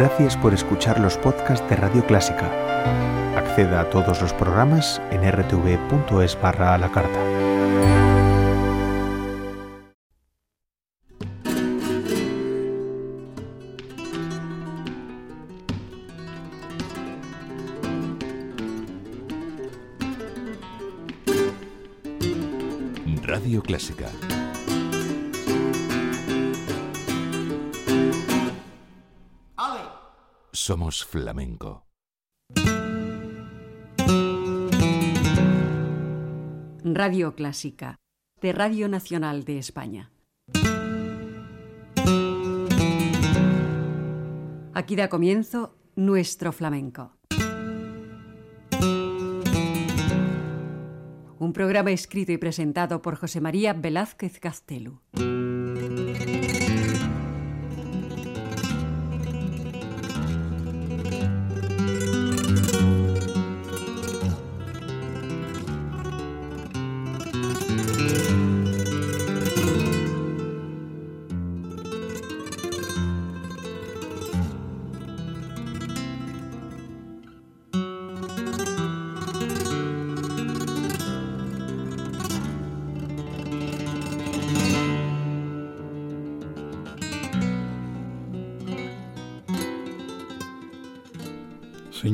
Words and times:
Gracias 0.00 0.34
por 0.34 0.54
escuchar 0.54 0.98
los 0.98 1.18
podcasts 1.18 1.68
de 1.68 1.76
Radio 1.76 2.02
Clásica. 2.06 2.50
Acceda 3.36 3.82
a 3.82 3.90
todos 3.90 4.22
los 4.22 4.32
programas 4.32 4.98
en 5.10 5.30
rtv.es 5.30 6.40
barra 6.40 6.72
a 6.72 6.78
la 6.78 6.90
carta. 6.90 7.20
Radio 23.22 23.62
Clásica. 23.62 24.08
Somos 30.70 31.04
flamenco. 31.04 31.84
Radio 36.84 37.34
Clásica, 37.34 37.96
de 38.40 38.52
Radio 38.52 38.88
Nacional 38.88 39.42
de 39.42 39.58
España. 39.58 40.12
Aquí 44.72 44.94
da 44.94 45.08
comienzo 45.08 45.74
nuestro 45.96 46.52
flamenco. 46.52 47.18
Un 51.40 51.52
programa 51.52 51.90
escrito 51.90 52.30
y 52.30 52.38
presentado 52.38 53.02
por 53.02 53.16
José 53.16 53.40
María 53.40 53.72
Velázquez 53.72 54.38
Castelo. 54.38 55.02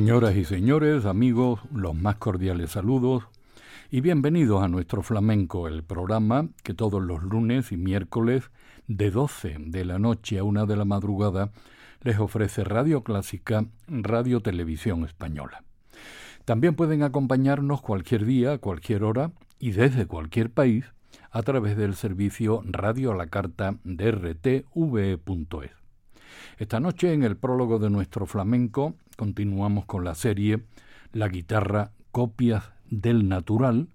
Señoras 0.07 0.37
y 0.37 0.45
señores, 0.45 1.03
amigos, 1.05 1.59
los 1.69 1.93
más 1.93 2.15
cordiales 2.15 2.71
saludos 2.71 3.27
y 3.91 3.99
bienvenidos 3.99 4.63
a 4.63 4.69
nuestro 4.69 5.01
flamenco, 5.01 5.67
el 5.67 5.83
programa 5.83 6.47
que 6.63 6.73
todos 6.73 7.03
los 7.03 7.21
lunes 7.23 7.73
y 7.73 7.77
miércoles 7.77 8.49
de 8.87 9.11
12 9.11 9.57
de 9.59 9.83
la 9.83 9.99
noche 9.99 10.39
a 10.39 10.45
1 10.45 10.65
de 10.65 10.77
la 10.77 10.85
madrugada 10.85 11.51
les 12.03 12.19
ofrece 12.19 12.63
Radio 12.63 13.03
Clásica, 13.03 13.65
Radio 13.89 14.39
Televisión 14.39 15.03
Española. 15.03 15.65
También 16.45 16.75
pueden 16.75 17.03
acompañarnos 17.03 17.81
cualquier 17.81 18.23
día, 18.23 18.59
cualquier 18.59 19.03
hora 19.03 19.33
y 19.59 19.71
desde 19.71 20.05
cualquier 20.05 20.51
país 20.51 20.85
a 21.31 21.41
través 21.41 21.75
del 21.75 21.95
servicio 21.95 22.63
Radio 22.63 23.11
a 23.11 23.15
la 23.17 23.27
Carta 23.27 23.75
de 23.83 24.11
rtv.es. 24.11 25.86
Esta 26.57 26.79
noche, 26.79 27.13
en 27.13 27.23
el 27.23 27.37
prólogo 27.37 27.79
de 27.79 27.89
nuestro 27.89 28.25
flamenco, 28.25 28.95
continuamos 29.15 29.85
con 29.85 30.03
la 30.03 30.15
serie 30.15 30.63
La 31.13 31.27
guitarra 31.27 31.91
Copias 32.11 32.71
del 32.89 33.27
Natural, 33.27 33.89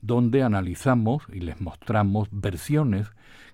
donde 0.00 0.42
analizamos 0.42 1.22
y 1.32 1.40
les 1.40 1.60
mostramos 1.60 2.28
versiones 2.30 3.08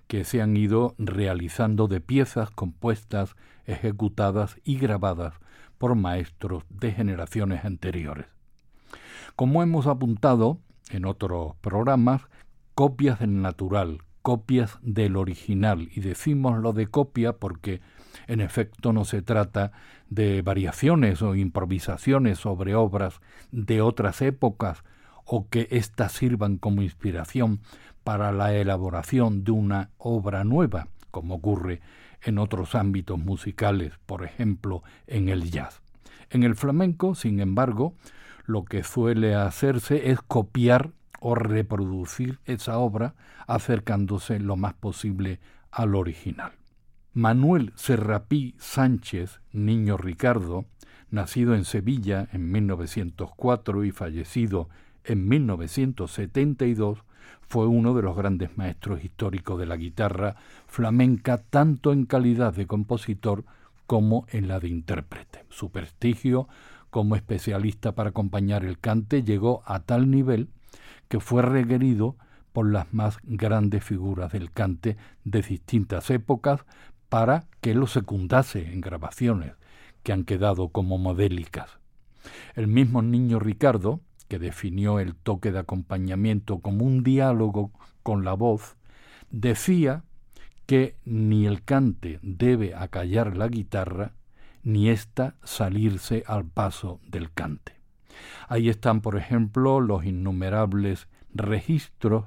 que 0.07 0.25
se 0.25 0.41
han 0.41 0.57
ido 0.57 0.95
realizando 0.97 1.87
de 1.87 2.01
piezas 2.01 2.49
compuestas, 2.49 3.35
ejecutadas 3.65 4.57
y 4.63 4.77
grabadas 4.77 5.35
por 5.77 5.95
maestros 5.95 6.63
de 6.69 6.91
generaciones 6.91 7.63
anteriores. 7.63 8.25
Como 9.35 9.63
hemos 9.63 9.87
apuntado 9.87 10.59
en 10.89 11.05
otros 11.05 11.55
programas, 11.61 12.23
copias 12.73 13.19
del 13.19 13.41
natural, 13.41 14.01
copias 14.21 14.79
del 14.81 15.15
original, 15.15 15.89
y 15.95 16.01
decimos 16.01 16.59
lo 16.59 16.73
de 16.73 16.87
copia 16.87 17.33
porque 17.33 17.81
en 18.27 18.41
efecto, 18.41 18.93
no 18.93 19.05
se 19.05 19.21
trata 19.21 19.71
de 20.09 20.41
variaciones 20.41 21.21
o 21.21 21.35
improvisaciones 21.35 22.39
sobre 22.39 22.75
obras 22.75 23.21
de 23.51 23.81
otras 23.81 24.21
épocas 24.21 24.83
o 25.25 25.47
que 25.49 25.67
éstas 25.71 26.11
sirvan 26.11 26.57
como 26.57 26.81
inspiración 26.81 27.59
para 28.03 28.31
la 28.31 28.53
elaboración 28.53 29.43
de 29.43 29.51
una 29.51 29.89
obra 29.97 30.43
nueva, 30.43 30.87
como 31.11 31.35
ocurre 31.35 31.81
en 32.23 32.37
otros 32.37 32.75
ámbitos 32.75 33.19
musicales, 33.19 33.93
por 34.05 34.23
ejemplo, 34.23 34.83
en 35.07 35.29
el 35.29 35.51
jazz. 35.51 35.81
En 36.29 36.43
el 36.43 36.55
flamenco, 36.55 37.15
sin 37.15 37.39
embargo, 37.39 37.93
lo 38.45 38.65
que 38.65 38.83
suele 38.83 39.35
hacerse 39.35 40.11
es 40.11 40.21
copiar 40.21 40.91
o 41.19 41.35
reproducir 41.35 42.39
esa 42.45 42.77
obra 42.77 43.15
acercándose 43.47 44.39
lo 44.39 44.55
más 44.55 44.73
posible 44.73 45.39
al 45.71 45.95
original. 45.95 46.58
Manuel 47.13 47.73
Serrapí 47.75 48.53
Sánchez, 48.59 49.41
niño 49.51 49.97
Ricardo, 49.97 50.65
nacido 51.09 51.55
en 51.55 51.65
Sevilla 51.65 52.29
en 52.33 52.51
1904 52.51 53.83
y 53.83 53.91
fallecido 53.91 54.69
en 55.03 55.27
1972, 55.27 56.99
fue 57.41 57.65
uno 57.65 57.95
de 57.95 58.03
los 58.03 58.15
grandes 58.15 58.55
maestros 58.59 59.03
históricos 59.03 59.59
de 59.59 59.65
la 59.65 59.75
guitarra 59.75 60.35
flamenca, 60.67 61.39
tanto 61.39 61.93
en 61.93 62.05
calidad 62.05 62.53
de 62.53 62.67
compositor 62.67 63.43
como 63.87 64.27
en 64.29 64.47
la 64.47 64.59
de 64.59 64.67
intérprete. 64.67 65.45
Su 65.49 65.71
prestigio 65.71 66.47
como 66.91 67.15
especialista 67.15 67.95
para 67.95 68.11
acompañar 68.11 68.63
el 68.63 68.77
cante 68.77 69.23
llegó 69.23 69.63
a 69.65 69.79
tal 69.79 70.11
nivel 70.11 70.49
que 71.07 71.19
fue 71.19 71.41
requerido 71.41 72.17
por 72.53 72.71
las 72.71 72.93
más 72.93 73.17
grandes 73.23 73.83
figuras 73.83 74.31
del 74.31 74.51
cante 74.51 74.97
de 75.23 75.41
distintas 75.41 76.09
épocas 76.09 76.65
para 77.09 77.45
que 77.61 77.73
lo 77.73 77.87
secundase 77.87 78.71
en 78.71 78.81
grabaciones 78.81 79.53
que 80.03 80.13
han 80.13 80.23
quedado 80.23 80.69
como 80.69 80.97
modélicas. 80.97 81.79
El 82.55 82.67
mismo 82.67 83.01
niño 83.01 83.39
Ricardo, 83.39 84.01
que 84.27 84.39
definió 84.39 84.99
el 84.99 85.15
toque 85.15 85.51
de 85.51 85.59
acompañamiento 85.59 86.59
como 86.59 86.85
un 86.85 87.03
diálogo 87.03 87.71
con 88.03 88.23
la 88.23 88.33
voz, 88.33 88.77
decía 89.31 90.03
que 90.65 90.95
ni 91.03 91.47
el 91.47 91.63
cante 91.63 92.19
debe 92.21 92.75
acallar 92.75 93.35
la 93.35 93.47
guitarra, 93.47 94.13
ni 94.61 94.89
ésta 94.89 95.35
salirse 95.43 96.23
al 96.27 96.45
paso 96.45 96.99
del 97.07 97.31
cante. 97.31 97.73
Ahí 98.47 98.69
están, 98.69 99.01
por 99.01 99.17
ejemplo, 99.17 99.79
los 99.79 100.05
innumerables 100.05 101.07
registros 101.33 102.25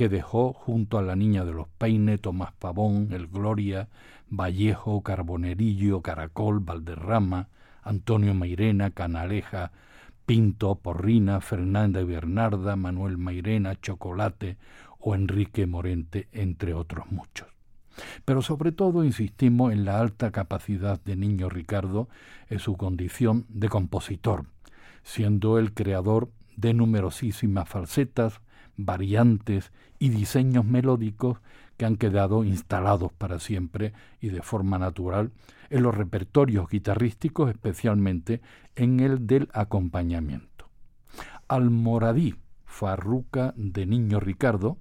que 0.00 0.08
dejó 0.08 0.54
junto 0.54 0.96
a 0.96 1.02
la 1.02 1.14
niña 1.14 1.44
de 1.44 1.52
los 1.52 1.68
peines, 1.68 2.22
Tomás 2.22 2.52
Pavón, 2.52 3.08
el 3.12 3.26
Gloria, 3.26 3.90
Vallejo, 4.30 5.02
Carbonerillo, 5.02 6.00
Caracol, 6.00 6.60
Valderrama, 6.60 7.48
Antonio 7.82 8.32
Mairena, 8.32 8.92
Canaleja, 8.92 9.72
Pinto, 10.24 10.76
Porrina, 10.76 11.42
Fernanda 11.42 12.00
y 12.00 12.04
Bernarda, 12.04 12.76
Manuel 12.76 13.18
Mairena, 13.18 13.78
Chocolate 13.78 14.56
o 15.00 15.14
Enrique 15.14 15.66
Morente, 15.66 16.28
entre 16.32 16.72
otros 16.72 17.12
muchos. 17.12 17.48
Pero 18.24 18.40
sobre 18.40 18.72
todo 18.72 19.04
insistimos 19.04 19.70
en 19.70 19.84
la 19.84 20.00
alta 20.00 20.30
capacidad 20.30 20.98
de 21.02 21.14
Niño 21.14 21.50
Ricardo 21.50 22.08
en 22.48 22.58
su 22.58 22.78
condición 22.78 23.44
de 23.50 23.68
compositor, 23.68 24.46
siendo 25.02 25.58
el 25.58 25.74
creador 25.74 26.30
de 26.56 26.72
numerosísimas 26.72 27.68
falsetas, 27.68 28.40
variantes 28.84 29.72
y 29.98 30.08
diseños 30.10 30.64
melódicos 30.64 31.38
que 31.76 31.86
han 31.86 31.96
quedado 31.96 32.44
instalados 32.44 33.12
para 33.12 33.38
siempre 33.38 33.92
y 34.20 34.28
de 34.28 34.42
forma 34.42 34.78
natural 34.78 35.30
en 35.70 35.82
los 35.82 35.94
repertorios 35.94 36.68
guitarrísticos, 36.68 37.50
especialmente 37.50 38.42
en 38.76 39.00
el 39.00 39.26
del 39.26 39.48
acompañamiento. 39.52 40.68
Almoradí, 41.48 42.34
Farruca 42.66 43.54
de 43.56 43.86
Niño 43.86 44.20
Ricardo, 44.20 44.76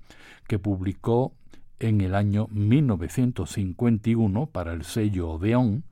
que 0.48 0.60
publicó 0.60 1.34
en 1.80 2.02
el 2.02 2.16
año 2.16 2.48
1951 2.52 4.48
para 4.48 4.74
el 4.74 4.84
sello 4.84 5.30
Odeón, 5.30 5.86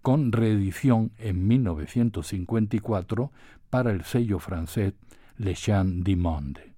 con 0.00 0.32
reedición 0.32 1.12
en 1.18 1.46
1954 1.48 3.32
para 3.70 3.90
el 3.90 4.04
sello 4.04 4.38
francés 4.38 4.94
Le 5.36 5.54
Chant 5.54 6.04
du 6.04 6.16
Monde. 6.16 6.72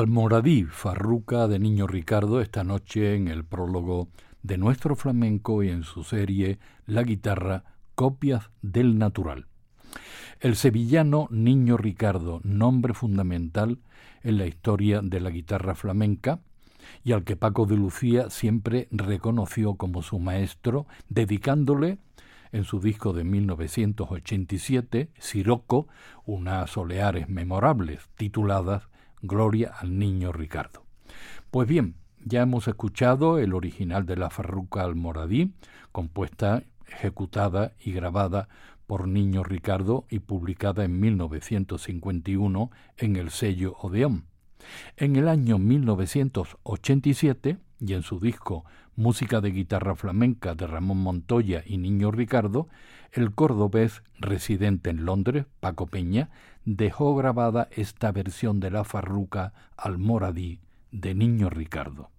Almoradí, 0.00 0.64
Farruca 0.64 1.46
de 1.46 1.58
Niño 1.58 1.86
Ricardo, 1.86 2.40
esta 2.40 2.64
noche 2.64 3.16
en 3.16 3.28
el 3.28 3.44
prólogo 3.44 4.08
de 4.42 4.56
nuestro 4.56 4.96
flamenco 4.96 5.62
y 5.62 5.68
en 5.68 5.82
su 5.82 6.04
serie 6.04 6.58
La 6.86 7.02
guitarra, 7.02 7.64
copias 7.94 8.50
del 8.62 8.96
natural. 8.96 9.46
El 10.40 10.56
sevillano 10.56 11.28
Niño 11.30 11.76
Ricardo, 11.76 12.40
nombre 12.44 12.94
fundamental 12.94 13.78
en 14.22 14.38
la 14.38 14.46
historia 14.46 15.02
de 15.02 15.20
la 15.20 15.28
guitarra 15.28 15.74
flamenca, 15.74 16.40
y 17.04 17.12
al 17.12 17.22
que 17.22 17.36
Paco 17.36 17.66
de 17.66 17.76
Lucía 17.76 18.30
siempre 18.30 18.88
reconoció 18.90 19.74
como 19.74 20.00
su 20.00 20.18
maestro, 20.18 20.86
dedicándole 21.10 21.98
en 22.52 22.64
su 22.64 22.80
disco 22.80 23.12
de 23.12 23.24
1987, 23.24 25.10
Siroco, 25.18 25.88
unas 26.24 26.74
oleares 26.78 27.28
memorables 27.28 28.08
tituladas 28.16 28.89
Gloria 29.22 29.72
al 29.78 29.98
niño 29.98 30.32
Ricardo. 30.32 30.84
Pues 31.50 31.68
bien, 31.68 31.96
ya 32.24 32.42
hemos 32.42 32.68
escuchado 32.68 33.38
el 33.38 33.54
original 33.54 34.06
de 34.06 34.16
la 34.16 34.30
Farruca 34.30 34.82
Almoradí, 34.82 35.52
compuesta, 35.92 36.62
ejecutada 36.86 37.72
y 37.80 37.92
grabada 37.92 38.48
por 38.86 39.06
Niño 39.06 39.44
Ricardo 39.44 40.06
y 40.10 40.18
publicada 40.18 40.84
en 40.84 40.98
1951 40.98 42.70
en 42.96 43.16
el 43.16 43.30
sello 43.30 43.76
Odeón. 43.80 44.24
En 44.96 45.16
el 45.16 45.28
año 45.28 45.58
1987, 45.58 47.58
y 47.80 47.94
en 47.94 48.02
su 48.02 48.20
disco 48.20 48.64
Música 48.96 49.40
de 49.40 49.50
guitarra 49.50 49.94
flamenca 49.94 50.54
de 50.54 50.66
Ramón 50.66 50.98
Montoya 50.98 51.62
y 51.64 51.78
Niño 51.78 52.10
Ricardo, 52.10 52.68
el 53.12 53.32
cordobés 53.32 54.02
residente 54.18 54.90
en 54.90 55.06
Londres, 55.06 55.46
Paco 55.60 55.86
Peña, 55.86 56.28
dejó 56.66 57.16
grabada 57.16 57.68
esta 57.70 58.12
versión 58.12 58.60
de 58.60 58.70
la 58.70 58.84
farruca 58.84 59.54
Almoradí 59.76 60.60
de 60.92 61.14
Niño 61.14 61.48
Ricardo. 61.48 62.10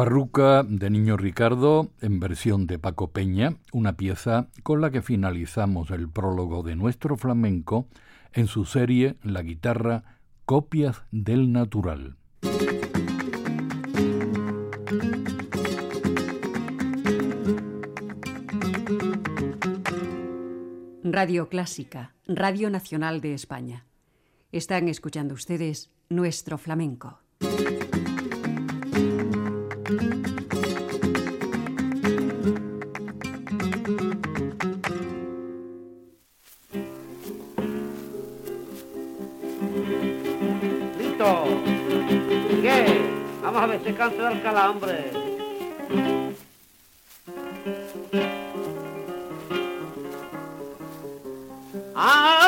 Farruca 0.00 0.62
de 0.62 0.88
Niño 0.88 1.18
Ricardo 1.18 1.90
en 2.00 2.20
versión 2.20 2.66
de 2.66 2.78
Paco 2.78 3.10
Peña, 3.10 3.58
una 3.70 3.98
pieza 3.98 4.48
con 4.62 4.80
la 4.80 4.90
que 4.90 5.02
finalizamos 5.02 5.90
el 5.90 6.08
prólogo 6.08 6.62
de 6.62 6.74
nuestro 6.74 7.18
flamenco 7.18 7.86
en 8.32 8.46
su 8.46 8.64
serie 8.64 9.16
La 9.22 9.42
guitarra 9.42 10.16
Copias 10.46 11.02
del 11.10 11.52
Natural. 11.52 12.16
Radio 21.04 21.50
Clásica, 21.50 22.14
Radio 22.26 22.70
Nacional 22.70 23.20
de 23.20 23.34
España. 23.34 23.84
Están 24.50 24.88
escuchando 24.88 25.34
ustedes 25.34 25.90
nuestro 26.08 26.56
flamenco. 26.56 27.20
Vamos 43.42 43.62
a 43.62 43.66
ver 43.66 43.80
si 43.84 43.92
cansa 43.92 44.28
del 44.28 44.42
calambre. 44.42 45.10
Por 51.92 52.39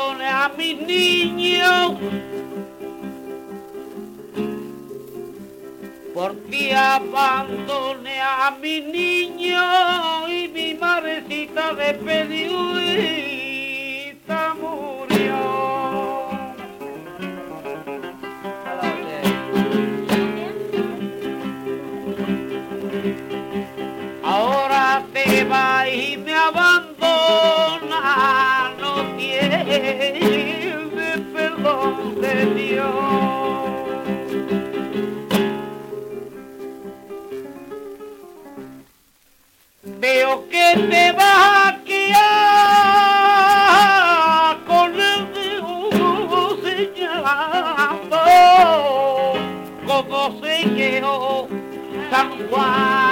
abandoné 0.00 0.26
a 0.26 0.48
mis 0.56 0.80
niños 0.80 1.92
por 6.14 6.34
ti 6.50 6.70
abandoné 6.72 8.20
a 8.20 8.56
mi 8.60 8.80
niño 8.80 10.28
y 10.28 10.48
mi 10.48 10.74
madrecita 10.74 11.74
de 11.74 11.94
pedidita 11.94 13.29
Veo 40.00 40.48
que 40.48 40.76
te 40.88 41.12
vas 41.12 41.74
a 41.74 41.78
quedar 41.84 42.20
con 44.64 44.92
el 44.94 45.32
dedo 45.34 46.56
señalando 46.62 48.18
como 49.84 50.40
se 50.40 50.54
quedó 50.76 51.48
San 52.10 52.28
Juan 52.48 53.09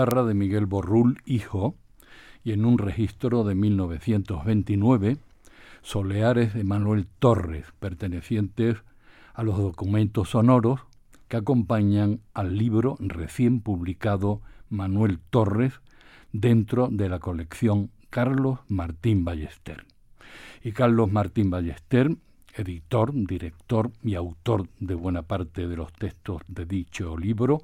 de 0.00 0.32
Miguel 0.32 0.64
Borrul, 0.64 1.18
hijo, 1.26 1.74
y 2.42 2.52
en 2.52 2.64
un 2.64 2.78
registro 2.78 3.44
de 3.44 3.54
1929, 3.54 5.18
Soleares 5.82 6.54
de 6.54 6.64
Manuel 6.64 7.06
Torres, 7.18 7.66
pertenecientes 7.78 8.78
a 9.34 9.42
los 9.42 9.58
documentos 9.58 10.30
sonoros 10.30 10.80
que 11.28 11.36
acompañan 11.36 12.20
al 12.32 12.56
libro 12.56 12.96
recién 12.98 13.60
publicado 13.60 14.40
Manuel 14.70 15.18
Torres 15.28 15.80
dentro 16.32 16.88
de 16.90 17.10
la 17.10 17.18
colección 17.18 17.90
Carlos 18.08 18.60
Martín 18.68 19.22
Ballester. 19.26 19.84
Y 20.64 20.72
Carlos 20.72 21.12
Martín 21.12 21.50
Ballester, 21.50 22.16
editor, 22.54 23.12
director 23.12 23.90
y 24.02 24.14
autor 24.14 24.66
de 24.78 24.94
buena 24.94 25.22
parte 25.22 25.68
de 25.68 25.76
los 25.76 25.92
textos 25.92 26.40
de 26.48 26.64
dicho 26.64 27.18
libro, 27.18 27.60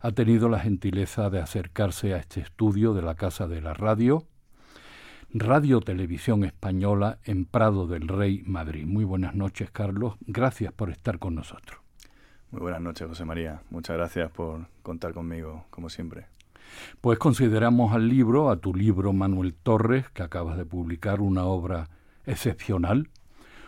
ha 0.00 0.12
tenido 0.12 0.48
la 0.48 0.60
gentileza 0.60 1.30
de 1.30 1.40
acercarse 1.40 2.14
a 2.14 2.18
este 2.18 2.40
estudio 2.40 2.94
de 2.94 3.02
la 3.02 3.14
Casa 3.14 3.48
de 3.48 3.60
la 3.60 3.74
Radio, 3.74 4.26
Radio 5.30 5.80
Televisión 5.80 6.44
Española 6.44 7.18
en 7.24 7.44
Prado 7.44 7.86
del 7.86 8.08
Rey, 8.08 8.42
Madrid. 8.46 8.86
Muy 8.86 9.04
buenas 9.04 9.34
noches, 9.34 9.70
Carlos. 9.70 10.14
Gracias 10.20 10.72
por 10.72 10.90
estar 10.90 11.18
con 11.18 11.34
nosotros. 11.34 11.80
Muy 12.50 12.62
buenas 12.62 12.80
noches, 12.80 13.06
José 13.08 13.24
María. 13.24 13.60
Muchas 13.70 13.96
gracias 13.96 14.30
por 14.30 14.66
contar 14.82 15.12
conmigo, 15.12 15.66
como 15.70 15.90
siempre. 15.90 16.26
Pues 17.00 17.18
consideramos 17.18 17.92
al 17.92 18.08
libro, 18.08 18.50
a 18.50 18.56
tu 18.56 18.74
libro 18.74 19.12
Manuel 19.12 19.54
Torres, 19.54 20.08
que 20.10 20.22
acabas 20.22 20.56
de 20.56 20.64
publicar, 20.64 21.20
una 21.20 21.44
obra 21.44 21.88
excepcional, 22.24 23.10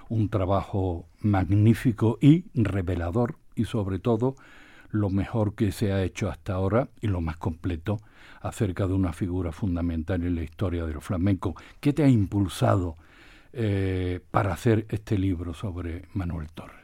un 0.09 0.29
trabajo 0.29 1.07
magnífico 1.21 2.19
y 2.21 2.45
revelador, 2.55 3.37
y 3.55 3.65
sobre 3.65 3.99
todo 3.99 4.37
lo 4.91 5.11
mejor 5.11 5.55
que 5.55 5.73
se 5.73 5.93
ha 5.93 6.03
hecho 6.03 6.29
hasta 6.31 6.55
ahora 6.55 6.89
y 7.01 7.09
lo 7.09 7.21
más 7.21 7.37
completo 7.37 8.01
acerca 8.41 8.87
de 8.87 8.95
una 8.95 9.13
figura 9.13 9.53
fundamental 9.53 10.23
en 10.25 10.35
la 10.37 10.43
historia 10.43 10.87
del 10.87 11.01
flamenco. 11.01 11.55
¿Qué 11.81 11.93
te 11.93 12.03
ha 12.03 12.09
impulsado 12.09 12.97
eh, 13.53 14.21
para 14.31 14.53
hacer 14.53 14.87
este 14.89 15.19
libro 15.19 15.55
sobre 15.55 16.05
Manuel 16.15 16.49
Torres? 16.53 16.77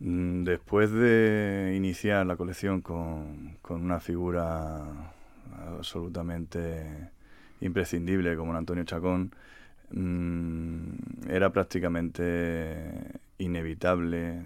Mm, 0.00 0.44
Después 0.44 0.90
de 0.92 1.74
iniciar 1.76 2.26
la 2.26 2.36
colección 2.36 2.80
con, 2.82 3.58
con 3.62 3.82
una 3.82 4.00
figura 4.00 5.12
absolutamente 5.76 7.10
imprescindible 7.60 8.36
como 8.36 8.54
Antonio 8.54 8.84
Chacón, 8.84 9.34
mm, 9.92 11.28
era 11.30 11.52
prácticamente 11.52 13.20
inevitable 13.38 14.42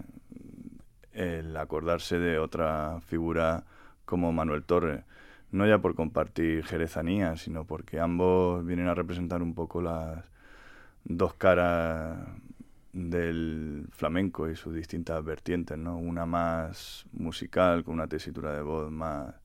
el 1.19 1.55
acordarse 1.57 2.17
de 2.17 2.39
otra 2.39 3.01
figura 3.01 3.65
como 4.05 4.31
Manuel 4.31 4.63
Torres. 4.63 5.03
No 5.51 5.67
ya 5.67 5.79
por 5.79 5.95
compartir 5.95 6.63
jerezanía, 6.63 7.35
sino 7.35 7.65
porque 7.65 7.99
ambos 7.99 8.65
vienen 8.65 8.87
a 8.87 8.95
representar 8.95 9.41
un 9.41 9.53
poco 9.53 9.81
las 9.81 10.23
dos 11.03 11.33
caras 11.33 12.17
del 12.93 13.87
flamenco 13.91 14.49
y 14.49 14.55
sus 14.55 14.73
distintas 14.73 15.23
vertientes, 15.23 15.77
¿no? 15.77 15.97
Una 15.97 16.25
más 16.25 17.05
musical, 17.13 17.83
con 17.83 17.95
una 17.95 18.07
tesitura 18.07 18.53
de 18.53 18.61
voz 18.61 18.91
más, 18.91 19.35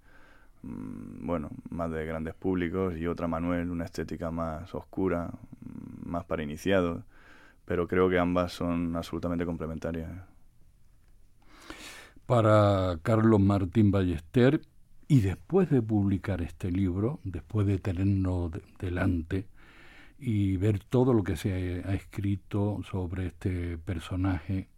mm, 0.62 1.26
bueno, 1.26 1.50
más 1.70 1.90
de 1.90 2.06
grandes 2.06 2.34
públicos, 2.34 2.96
y 2.96 3.06
otra 3.06 3.26
Manuel, 3.28 3.70
una 3.70 3.84
estética 3.84 4.30
más 4.30 4.74
oscura, 4.74 5.28
mm, 5.60 6.08
más 6.10 6.24
para 6.24 6.42
iniciados, 6.42 7.02
pero 7.66 7.88
creo 7.88 8.08
que 8.08 8.18
ambas 8.18 8.52
son 8.52 8.96
absolutamente 8.96 9.46
complementarias. 9.46 10.33
Para 12.26 12.98
Carlos 13.02 13.40
Martín 13.40 13.90
Ballester, 13.90 14.60
y 15.08 15.20
después 15.20 15.68
de 15.70 15.82
publicar 15.82 16.40
este 16.42 16.70
libro, 16.70 17.20
después 17.24 17.66
de 17.66 17.78
tenerlo 17.78 18.48
de- 18.50 18.62
delante 18.78 19.46
y 20.18 20.56
ver 20.56 20.78
todo 20.80 21.12
lo 21.14 21.24
que 21.24 21.36
se 21.36 21.82
ha, 21.84 21.90
ha 21.90 21.94
escrito 21.94 22.80
sobre 22.90 23.26
este 23.26 23.78
personaje 23.78 24.68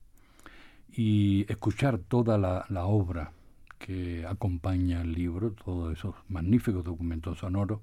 y 0.91 1.47
escuchar 1.51 1.99
toda 1.99 2.39
la, 2.39 2.67
la 2.69 2.87
obra 2.87 3.33
que 3.79 4.27
acompaña 4.27 5.03
el 5.03 5.13
libro, 5.13 5.53
todos 5.53 5.93
esos 5.97 6.15
magníficos 6.29 6.85
documentos 6.85 7.39
sonoros, 7.39 7.81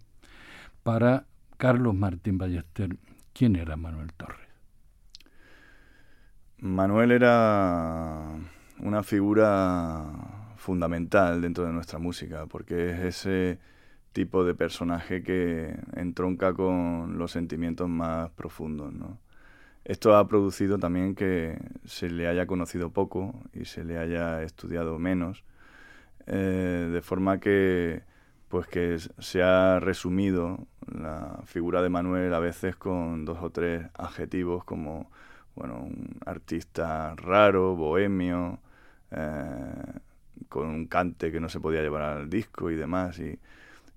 para 0.83 1.27
Carlos 1.57 1.95
Martín 1.95 2.37
Ballester, 2.37 2.97
¿quién 3.33 3.55
era 3.55 3.77
Manuel 3.77 4.13
Torres? 4.13 4.49
Manuel 6.59 7.11
era 7.11 8.35
una 8.83 9.01
figura 9.03 10.05
fundamental 10.57 11.41
dentro 11.41 11.65
de 11.65 11.73
nuestra 11.73 11.99
música, 11.99 12.45
porque 12.47 12.91
es 12.91 12.99
ese 12.99 13.59
tipo 14.13 14.43
de 14.45 14.53
personaje 14.55 15.23
que 15.23 15.75
entronca 15.95 16.53
con 16.53 17.17
los 17.17 17.31
sentimientos 17.31 17.89
más 17.89 18.29
profundos. 18.31 18.93
Esto 19.85 20.15
ha 20.15 20.27
producido 20.27 20.77
también 20.77 21.15
que 21.15 21.57
se 21.85 22.09
le 22.09 22.27
haya 22.27 22.45
conocido 22.45 22.91
poco 22.91 23.33
y 23.53 23.65
se 23.65 23.83
le 23.83 23.97
haya 23.97 24.43
estudiado 24.43 24.99
menos, 24.99 25.43
eh, 26.27 26.89
de 26.91 27.01
forma 27.01 27.39
que 27.39 28.03
pues 28.49 28.67
que 28.67 28.97
se 29.17 29.41
ha 29.41 29.79
resumido 29.79 30.67
la 30.87 31.41
figura 31.45 31.81
de 31.81 31.89
Manuel 31.89 32.33
a 32.33 32.39
veces 32.39 32.75
con 32.75 33.25
dos 33.25 33.39
o 33.41 33.49
tres 33.49 33.87
adjetivos 33.95 34.63
como 34.63 35.09
bueno 35.55 35.79
un 35.81 36.19
artista 36.25 37.15
raro, 37.15 37.75
bohemio, 37.75 38.59
eh, 39.15 39.99
con 40.49 40.67
un 40.67 40.87
cante 40.87 41.31
que 41.31 41.39
no 41.39 41.49
se 41.49 41.59
podía 41.59 41.81
llevar 41.81 42.03
al 42.03 42.29
disco 42.29 42.71
y 42.71 42.75
demás. 42.75 43.19
Y, 43.19 43.39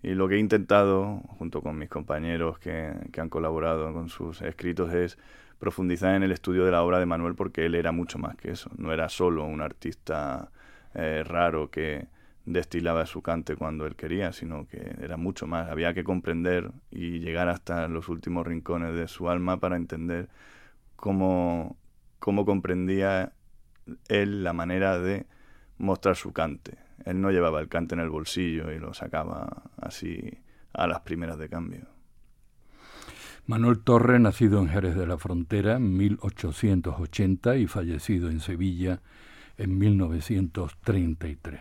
lo 0.03 0.29
que 0.29 0.37
he 0.37 0.39
intentado 0.39 1.21
junto 1.39 1.63
con 1.63 1.79
mis 1.79 1.89
compañeros 1.89 2.61
que, 2.61 2.93
que 3.11 3.21
han 3.21 3.29
colaborado 3.29 3.93
con 3.93 4.09
sus 4.09 4.41
escritos 4.41 4.93
es 4.95 5.19
profundizar 5.59 6.15
en 6.15 6.23
el 6.23 6.33
estudio 6.33 6.65
de 6.65 6.71
la 6.71 6.83
obra 6.83 6.99
de 6.99 7.07
Manuel 7.07 7.35
porque 7.35 7.67
él 7.67 7.75
era 7.75 7.93
mucho 7.93 8.19
más 8.19 8.37
que 8.37 8.51
eso, 8.51 8.71
no 8.77 8.93
era 8.93 9.09
solo 9.09 9.45
un 9.45 9.61
artista 9.61 10.51
eh, 10.95 11.25
raro 11.25 11.71
que 11.71 12.09
destilaba 12.45 13.07
su 13.07 13.23
cante 13.23 13.57
cuando 13.57 13.87
él 13.87 13.97
quería, 13.97 14.33
sino 14.33 14.67
que 14.69 14.95
era 15.01 15.17
mucho 15.17 15.47
más, 15.47 15.69
había 15.69 15.95
que 15.95 16.05
comprender 16.05 16.71
y 16.91 17.19
llegar 17.19 17.49
hasta 17.49 17.89
los 17.89 18.09
últimos 18.09 18.47
rincones 18.47 18.95
de 18.95 19.09
su 19.09 19.29
alma 19.29 19.59
para 19.59 19.77
entender 19.77 20.29
cómo, 20.95 21.77
cómo 22.19 22.45
comprendía 22.47 23.33
él 24.09 24.45
la 24.45 24.53
manera 24.53 24.99
de 24.99 25.27
mostrar 25.79 26.17
su 26.17 26.33
cante. 26.33 26.79
Él 27.05 27.21
no 27.21 27.31
llevaba 27.31 27.61
el 27.61 27.69
cante 27.69 27.95
en 27.95 28.01
el 28.01 28.11
bolsillo 28.11 28.73
y 28.73 28.79
lo 28.79 28.95
sacaba 28.95 29.71
así 29.81 30.39
a 30.73 30.87
las 30.87 31.01
primeras 31.01 31.39
de 31.39 31.49
cambio. 31.49 31.87
Manuel 33.47 33.79
Torre, 33.79 34.19
nacido 34.19 34.59
en 34.59 34.69
Jerez 34.69 34.97
de 34.97 35.07
la 35.07 35.19
Frontera 35.19 35.77
en 35.77 35.97
1880 35.97 37.57
y 37.57 37.67
fallecido 37.69 38.29
en 38.29 38.41
Sevilla 38.41 39.03
en 39.57 39.79
1933. 39.79 41.61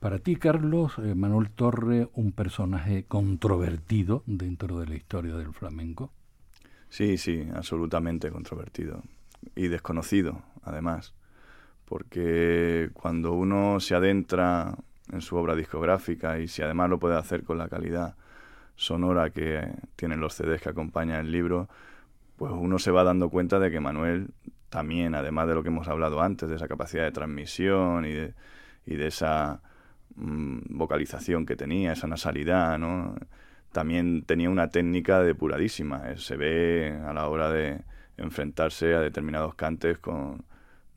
Para 0.00 0.18
ti, 0.18 0.36
Carlos, 0.36 0.94
eh, 0.98 1.14
Manuel 1.14 1.50
Torre, 1.50 2.08
un 2.14 2.32
personaje 2.32 3.04
controvertido 3.04 4.22
dentro 4.26 4.80
de 4.80 4.86
la 4.86 4.94
historia 4.96 5.34
del 5.36 5.52
flamenco. 5.52 6.12
Sí, 6.88 7.18
sí, 7.18 7.46
absolutamente 7.54 8.30
controvertido 8.30 9.02
y 9.54 9.68
desconocido, 9.68 10.42
además, 10.62 11.14
porque 11.88 12.90
cuando 12.92 13.32
uno 13.32 13.80
se 13.80 13.94
adentra 13.94 14.74
en 15.10 15.22
su 15.22 15.36
obra 15.36 15.56
discográfica 15.56 16.38
y 16.38 16.48
si 16.48 16.62
además 16.62 16.90
lo 16.90 16.98
puede 16.98 17.16
hacer 17.16 17.44
con 17.44 17.56
la 17.56 17.68
calidad 17.68 18.14
sonora 18.76 19.30
que 19.30 19.72
tienen 19.96 20.20
los 20.20 20.34
CDs 20.34 20.60
que 20.60 20.68
acompañan 20.68 21.20
el 21.20 21.32
libro, 21.32 21.68
pues 22.36 22.52
uno 22.54 22.78
se 22.78 22.90
va 22.90 23.04
dando 23.04 23.30
cuenta 23.30 23.58
de 23.58 23.70
que 23.70 23.80
Manuel 23.80 24.28
también, 24.68 25.14
además 25.14 25.48
de 25.48 25.54
lo 25.54 25.62
que 25.62 25.70
hemos 25.70 25.88
hablado 25.88 26.20
antes, 26.20 26.48
de 26.48 26.56
esa 26.56 26.68
capacidad 26.68 27.04
de 27.04 27.10
transmisión 27.10 28.04
y 28.04 28.12
de, 28.12 28.34
y 28.84 28.96
de 28.96 29.06
esa 29.06 29.62
mm, 30.16 30.76
vocalización 30.76 31.46
que 31.46 31.56
tenía, 31.56 31.92
esa 31.92 32.06
nasalidad, 32.06 32.78
¿no? 32.78 33.16
también 33.72 34.22
tenía 34.22 34.50
una 34.50 34.68
técnica 34.70 35.22
depuradísima. 35.22 36.16
Se 36.16 36.36
ve 36.36 37.00
a 37.06 37.12
la 37.12 37.28
hora 37.28 37.50
de 37.50 37.80
enfrentarse 38.16 38.94
a 38.94 39.00
determinados 39.00 39.54
cantes 39.54 39.98
con 39.98 40.44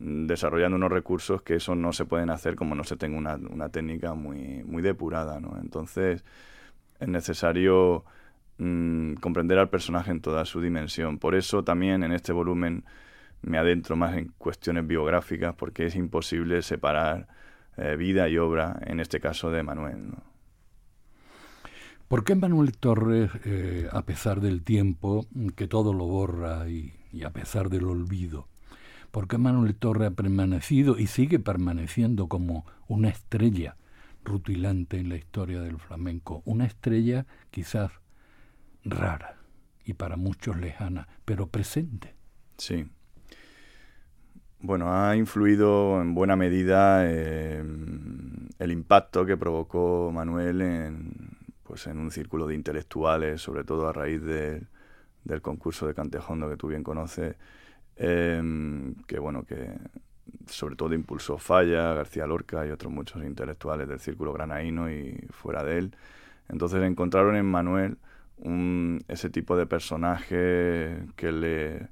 desarrollando 0.02 0.78
unos 0.78 0.92
recursos 0.92 1.44
que 1.44 1.56
eso 1.56 1.76
no 1.76 1.94
se 1.94 2.06
pueden 2.06 2.32
hacer 2.32 2.56
como 2.56 2.74
no 2.74 2.84
se 2.84 2.98
tenga 2.98 3.18
una, 3.18 3.36
una 3.36 3.70
técnica 3.70 4.14
muy, 4.16 4.64
muy 4.64 4.82
depurada, 4.82 5.40
¿no? 5.40 5.58
Entonces, 5.62 6.24
es 7.00 7.08
necesario 7.08 8.04
mm, 8.58 9.16
comprender 9.16 9.60
al 9.60 9.70
personaje 9.70 10.12
en 10.12 10.22
toda 10.22 10.46
su 10.46 10.60
dimensión. 10.62 11.20
Por 11.20 11.36
eso 11.36 11.64
también 11.64 12.04
en 12.04 12.14
este 12.14 12.34
volumen 12.34 12.84
me 13.42 13.58
adentro 13.58 13.96
más 13.96 14.16
en 14.18 14.34
cuestiones 14.38 14.88
biográficas, 14.88 15.56
porque 15.56 15.86
es 15.86 15.96
imposible 15.96 16.62
separar 16.62 17.28
eh, 17.78 17.96
vida 17.96 18.28
y 18.28 18.38
obra, 18.38 18.80
en 18.86 19.00
este 19.00 19.20
caso 19.20 19.52
de 19.52 19.64
Manuel. 19.64 20.14
¿Por 22.08 22.24
qué 22.24 22.36
Manuel 22.36 22.78
Torres, 22.78 23.32
eh, 23.46 23.88
a 23.92 24.02
pesar 24.04 24.42
del 24.42 24.64
tiempo, 24.64 25.26
que 25.56 25.68
todo 25.68 25.94
lo 25.94 26.06
borra 26.06 26.70
y, 26.70 26.94
y, 27.12 27.24
a 27.24 27.30
pesar 27.30 27.70
del 27.70 27.86
olvido, 27.86 28.48
por 29.12 29.28
qué 29.28 29.38
Manuel 29.38 29.76
Torres 29.76 30.10
ha 30.10 30.16
permanecido 30.16 30.98
y 30.98 31.08
sigue 31.08 31.40
permaneciendo 31.40 32.28
como 32.28 32.66
una 32.88 33.10
estrella 33.10 33.76
rutilante 34.24 34.98
en 34.98 35.10
la 35.10 35.16
historia 35.16 35.62
del 35.62 35.78
flamenco, 35.78 36.42
una 36.46 36.66
estrella 36.66 37.26
quizás 37.50 37.92
rara 38.84 39.38
y 39.86 39.94
para 39.94 40.16
muchos 40.16 40.58
lejana, 40.58 41.08
pero 41.26 41.48
presente. 41.48 42.16
Sí. 42.58 42.88
Bueno, 44.60 44.94
ha 44.94 45.16
influido 45.16 46.02
en 46.02 46.14
buena 46.14 46.36
medida 46.36 47.04
eh, 47.06 47.64
el 48.60 48.72
impacto 48.72 49.26
que 49.26 49.36
provocó 49.36 50.12
Manuel 50.14 50.62
en, 50.62 51.38
pues 51.64 51.88
en 51.88 51.98
un 51.98 52.12
círculo 52.12 52.46
de 52.46 52.54
intelectuales, 52.54 53.42
sobre 53.42 53.64
todo 53.64 53.88
a 53.88 53.94
raíz 53.94 54.22
de, 54.22 54.62
del 55.24 55.42
concurso 55.42 55.88
de 55.88 55.96
Cantejondo 55.96 56.48
que 56.48 56.58
tú 56.58 56.68
bien 56.68 56.84
conoces, 56.84 57.36
eh, 57.98 58.94
que 59.08 59.20
bueno, 59.20 59.44
que 59.44 59.70
sobre 60.48 60.76
todo 60.76 60.94
impulsó 60.94 61.38
Falla, 61.38 61.94
García 61.94 62.28
Lorca 62.28 62.66
y 62.66 62.72
otros 62.72 62.92
muchos 62.92 63.24
intelectuales 63.24 63.88
del 63.88 64.00
círculo 64.00 64.34
granaíno 64.34 64.92
y 64.92 65.28
fuera 65.32 65.64
de 65.64 65.78
él. 65.78 65.96
Entonces 66.50 66.82
encontraron 66.84 67.36
en 67.36 67.46
Manuel 67.46 67.98
ese 69.08 69.30
tipo 69.30 69.56
de 69.56 69.68
personaje 69.68 71.06
que 71.16 71.32
le 71.32 71.90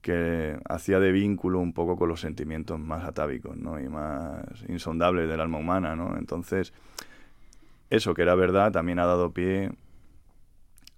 que 0.00 0.58
hacía 0.68 0.98
de 0.98 1.12
vínculo 1.12 1.60
un 1.60 1.72
poco 1.72 1.96
con 1.96 2.08
los 2.08 2.20
sentimientos 2.20 2.78
más 2.80 3.04
atávicos 3.04 3.56
¿no? 3.56 3.78
y 3.78 3.88
más 3.88 4.44
insondables 4.68 5.28
del 5.28 5.40
alma 5.40 5.58
humana. 5.58 5.94
¿no? 5.94 6.18
Entonces, 6.18 6.72
eso 7.88 8.12
que 8.12 8.22
era 8.22 8.34
verdad 8.34 8.72
también 8.72 8.98
ha 8.98 9.06
dado 9.06 9.32
pie 9.32 9.70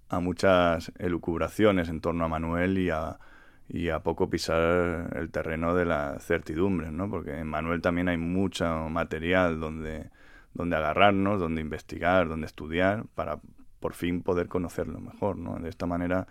a 0.09 0.19
muchas 0.19 0.91
elucubraciones 0.97 1.87
en 1.89 2.01
torno 2.01 2.25
a 2.25 2.27
Manuel 2.27 2.79
y 2.79 2.89
a, 2.89 3.19
y 3.67 3.89
a 3.89 3.99
poco 3.99 4.29
pisar 4.29 5.11
el 5.15 5.29
terreno 5.31 5.73
de 5.73 5.85
la 5.85 6.19
certidumbre, 6.19 6.91
¿no? 6.91 7.09
Porque 7.09 7.39
en 7.39 7.47
Manuel 7.47 7.81
también 7.81 8.09
hay 8.09 8.17
mucho 8.17 8.65
material 8.89 9.59
donde, 9.59 10.09
donde 10.53 10.75
agarrarnos, 10.75 11.39
donde 11.39 11.61
investigar, 11.61 12.27
donde 12.27 12.45
estudiar, 12.45 13.05
para 13.15 13.39
por 13.79 13.93
fin 13.93 14.21
poder 14.21 14.47
conocerlo 14.47 14.99
mejor, 14.99 15.37
¿no? 15.37 15.57
De 15.59 15.69
esta 15.69 15.85
manera, 15.85 16.27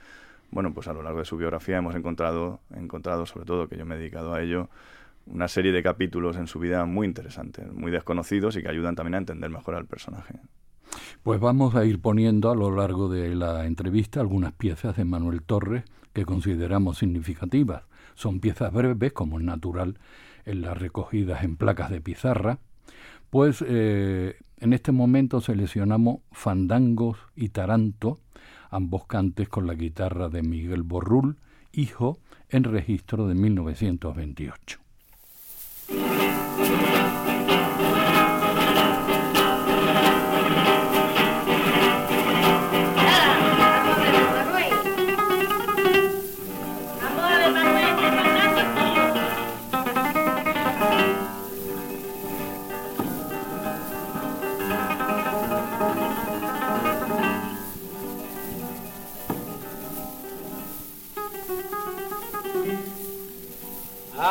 bueno, 0.51 0.73
pues 0.73 0.88
a 0.88 0.92
lo 0.92 1.03
largo 1.03 1.18
de 1.20 1.25
su 1.25 1.37
biografía 1.37 1.79
hemos 1.79 1.94
encontrado, 1.94 2.61
encontrado 2.75 3.27
sobre 3.27 3.47
todo, 3.47 3.68
que 3.68 3.77
yo 3.77 3.85
me 3.85 3.97
he 3.97 3.99
dedicado 3.99 4.35
a 4.35 4.42
ello, 4.42 4.68
una 5.27 5.49
serie 5.49 5.73
de 5.73 5.83
capítulos 5.83 6.37
en 6.37 6.47
su 6.47 6.59
vida 6.59 6.85
muy 6.85 7.07
interesantes, 7.07 7.73
muy 7.73 7.90
desconocidos 7.90 8.57
y 8.57 8.62
que 8.62 8.68
ayudan 8.68 8.94
también 8.94 9.14
a 9.14 9.18
entender 9.18 9.51
mejor 9.51 9.75
al 9.75 9.87
personaje. 9.87 10.35
Pues 11.23 11.40
vamos 11.40 11.75
a 11.75 11.85
ir 11.85 12.01
poniendo 12.01 12.51
a 12.51 12.55
lo 12.55 12.70
largo 12.70 13.09
de 13.09 13.35
la 13.35 13.66
entrevista 13.66 14.20
algunas 14.20 14.53
piezas 14.53 14.97
de 14.97 15.05
Manuel 15.05 15.42
Torres 15.42 15.85
que 16.14 16.24
consideramos 16.24 16.98
significativas. 16.98 17.83
Son 18.14 18.40
piezas 18.40 18.72
breves, 18.72 19.12
como 19.12 19.38
es 19.38 19.44
natural 19.44 19.98
en 20.46 20.62
las 20.62 20.79
recogidas 20.79 21.44
en 21.44 21.57
placas 21.57 21.90
de 21.90 22.00
pizarra. 22.00 22.61
Pues 23.29 23.62
eh, 23.66 24.37
en 24.59 24.72
este 24.72 24.92
momento 24.92 25.40
seleccionamos 25.40 26.20
Fandangos 26.33 27.18
y 27.35 27.50
Taranto, 27.50 28.20
ambos 28.70 29.07
cantes 29.07 29.48
con 29.48 29.66
la 29.66 29.74
guitarra 29.74 30.29
de 30.29 30.42
Miguel 30.42 30.85
Borrul, 30.85 31.37
hijo, 31.72 32.18
en 32.48 32.64
registro 32.64 33.27
de 33.27 33.35
1928. 33.35 34.84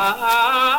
ah, 0.06 0.16
ah, 0.20 0.73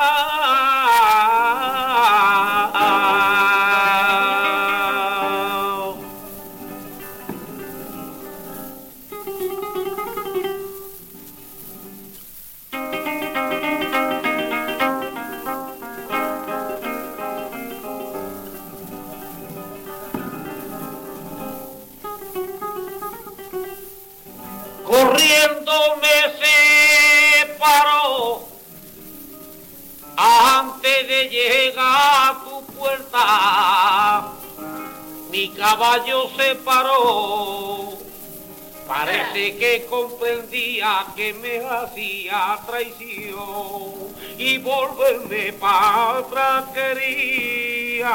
Ah, 33.18 34.34
mi 35.32 35.48
caballo 35.50 36.30
se 36.36 36.56
paró. 36.56 37.94
Parece 38.86 39.56
que 39.58 39.86
comprendía 39.90 41.06
que 41.16 41.34
me 41.34 41.60
hacía 41.60 42.60
traición 42.68 43.94
y 44.38 44.58
volverme 44.58 45.54
para 45.54 46.18
atrás 46.18 46.66
quería. 46.74 48.12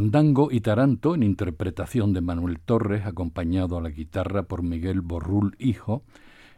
Fandango 0.00 0.48
y 0.50 0.62
Taranto, 0.62 1.14
en 1.14 1.22
interpretación 1.22 2.14
de 2.14 2.22
Manuel 2.22 2.58
Torres, 2.58 3.04
acompañado 3.04 3.76
a 3.76 3.82
la 3.82 3.90
guitarra 3.90 4.44
por 4.44 4.62
Miguel 4.62 5.02
Borrul 5.02 5.56
Hijo, 5.58 6.04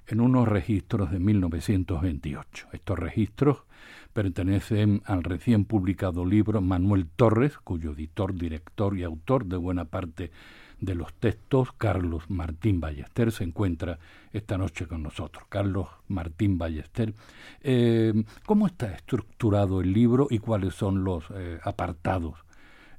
en 0.07 0.21
unos 0.21 0.47
registros 0.47 1.11
de 1.11 1.19
1928. 1.19 2.69
Estos 2.73 2.97
registros 2.97 3.65
pertenecen 4.13 5.03
al 5.07 5.25
recién 5.25 5.65
publicado 5.65 6.25
libro 6.25 6.61
Manuel 6.61 7.09
Torres, 7.09 7.59
cuyo 7.59 7.95
editor, 7.95 8.33
director 8.33 8.97
y 8.97 9.03
autor 9.03 9.47
de 9.47 9.57
buena 9.57 9.87
parte 9.87 10.31
de 10.79 10.95
los 10.95 11.13
textos, 11.15 11.73
Carlos 11.73 12.31
Martín 12.31 12.79
Ballester, 12.79 13.33
se 13.33 13.43
encuentra 13.43 13.99
esta 14.33 14.57
noche 14.57 14.87
con 14.87 15.03
nosotros. 15.03 15.47
Carlos 15.49 15.89
Martín 16.07 16.59
Ballester, 16.59 17.13
eh, 17.61 18.23
¿cómo 18.47 18.69
está 18.69 18.95
estructurado 18.95 19.81
el 19.81 19.93
libro 19.93 20.29
y 20.31 20.39
cuáles 20.39 20.77
son 20.77 21.03
los 21.03 21.25
eh, 21.35 21.59
apartados 21.65 22.37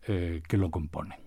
eh, 0.08 0.42
que 0.48 0.58
lo 0.58 0.72
componen? 0.72 1.20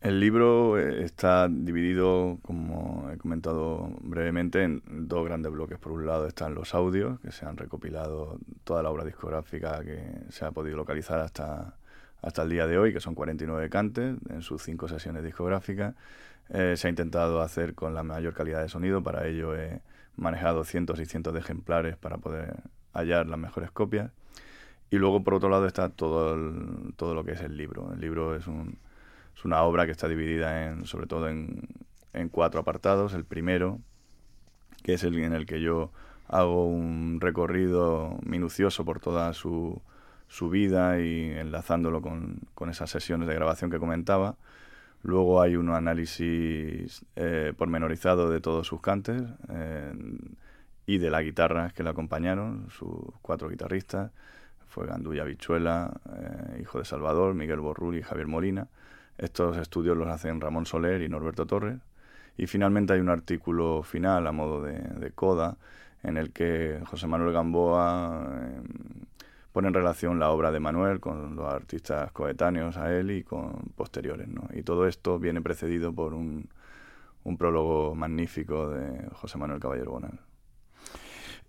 El 0.00 0.18
libro 0.18 0.78
está 0.78 1.46
dividido, 1.48 2.38
como 2.42 3.10
he 3.12 3.18
comentado 3.18 3.90
brevemente, 4.00 4.62
en 4.62 4.82
dos 4.86 5.26
grandes 5.26 5.52
bloques. 5.52 5.78
Por 5.78 5.92
un 5.92 6.06
lado 6.06 6.26
están 6.26 6.54
los 6.54 6.74
audios, 6.74 7.20
que 7.20 7.32
se 7.32 7.44
han 7.44 7.58
recopilado 7.58 8.38
toda 8.64 8.82
la 8.82 8.90
obra 8.90 9.04
discográfica 9.04 9.84
que 9.84 10.00
se 10.30 10.46
ha 10.46 10.52
podido 10.52 10.78
localizar 10.78 11.20
hasta 11.20 11.76
hasta 12.22 12.42
el 12.42 12.50
día 12.50 12.66
de 12.66 12.78
hoy, 12.78 12.92
que 12.92 13.00
son 13.00 13.14
49 13.14 13.68
cantes 13.70 14.16
en 14.28 14.42
sus 14.42 14.62
cinco 14.62 14.88
sesiones 14.88 15.22
discográficas. 15.24 15.94
Eh, 16.50 16.74
se 16.76 16.86
ha 16.86 16.90
intentado 16.90 17.40
hacer 17.40 17.74
con 17.74 17.94
la 17.94 18.02
mayor 18.02 18.34
calidad 18.34 18.60
de 18.60 18.68
sonido, 18.68 19.02
para 19.02 19.26
ello 19.26 19.54
he 19.56 19.80
manejado 20.16 20.64
cientos 20.64 21.00
y 21.00 21.06
cientos 21.06 21.32
de 21.32 21.40
ejemplares 21.40 21.96
para 21.96 22.18
poder 22.18 22.56
hallar 22.92 23.26
las 23.26 23.38
mejores 23.38 23.70
copias. 23.70 24.10
Y 24.90 24.98
luego, 24.98 25.22
por 25.22 25.34
otro 25.34 25.48
lado, 25.48 25.66
está 25.66 25.88
todo, 25.88 26.36
todo 26.96 27.14
lo 27.14 27.24
que 27.24 27.32
es 27.32 27.40
el 27.40 27.56
libro. 27.56 27.92
El 27.92 28.00
libro 28.00 28.34
es, 28.34 28.46
un, 28.46 28.78
es 29.36 29.44
una 29.44 29.62
obra 29.62 29.86
que 29.86 29.92
está 29.92 30.08
dividida 30.08 30.66
en, 30.66 30.86
sobre 30.86 31.06
todo 31.06 31.28
en, 31.28 31.68
en 32.12 32.28
cuatro 32.28 32.60
apartados. 32.60 33.14
El 33.14 33.24
primero, 33.24 33.78
que 34.82 34.94
es 34.94 35.04
el 35.04 35.16
en 35.18 35.32
el 35.32 35.46
que 35.46 35.60
yo 35.60 35.90
hago 36.28 36.66
un 36.66 37.18
recorrido 37.20 38.18
minucioso 38.24 38.84
por 38.84 39.00
toda 39.00 39.32
su, 39.34 39.80
su 40.28 40.48
vida 40.48 41.00
y 41.00 41.30
enlazándolo 41.30 42.00
con, 42.00 42.40
con, 42.54 42.70
esas 42.70 42.90
sesiones 42.90 43.28
de 43.28 43.34
grabación 43.34 43.70
que 43.70 43.78
comentaba. 43.78 44.36
Luego 45.02 45.40
hay 45.40 45.56
un 45.56 45.70
análisis 45.70 47.04
eh, 47.16 47.52
pormenorizado 47.56 48.30
de 48.30 48.40
todos 48.40 48.66
sus 48.66 48.80
cantes 48.80 49.22
eh, 49.48 49.92
y 50.86 50.98
de 50.98 51.10
las 51.10 51.22
guitarras 51.22 51.72
que 51.72 51.82
le 51.82 51.90
acompañaron, 51.90 52.68
sus 52.70 52.96
cuatro 53.22 53.48
guitarristas. 53.48 54.12
Fue 54.70 54.86
Gandulla 54.86 55.24
Bichuela, 55.24 55.92
eh, 56.16 56.60
hijo 56.62 56.78
de 56.78 56.84
Salvador, 56.84 57.34
Miguel 57.34 57.58
Borrul 57.58 57.96
y 57.96 58.02
Javier 58.02 58.28
Molina. 58.28 58.68
Estos 59.18 59.56
estudios 59.56 59.96
los 59.96 60.06
hacen 60.06 60.40
Ramón 60.40 60.64
Soler 60.64 61.02
y 61.02 61.08
Norberto 61.08 61.44
Torres. 61.44 61.80
Y 62.36 62.46
finalmente 62.46 62.92
hay 62.92 63.00
un 63.00 63.08
artículo 63.08 63.82
final 63.82 64.28
a 64.28 64.32
modo 64.32 64.62
de, 64.62 65.10
coda 65.12 65.58
en 66.04 66.16
el 66.16 66.32
que 66.32 66.80
José 66.86 67.08
Manuel 67.08 67.32
Gamboa 67.32 68.28
pone 69.52 69.68
en 69.68 69.74
relación 69.74 70.20
la 70.20 70.30
obra 70.30 70.52
de 70.52 70.60
Manuel 70.60 71.00
con 71.00 71.34
los 71.34 71.52
artistas 71.52 72.12
coetáneos 72.12 72.76
a 72.76 72.96
él 72.96 73.10
y 73.10 73.24
con 73.24 73.72
posteriores. 73.74 74.28
Y 74.54 74.62
todo 74.62 74.86
esto 74.86 75.18
viene 75.18 75.42
precedido 75.42 75.92
por 75.92 76.14
un, 76.14 76.48
un 77.24 77.36
prólogo 77.36 77.96
magnífico 77.96 78.70
de 78.70 79.08
José 79.14 79.36
Manuel 79.36 79.58
Caballero 79.58 79.90
Bonal. 79.90 80.29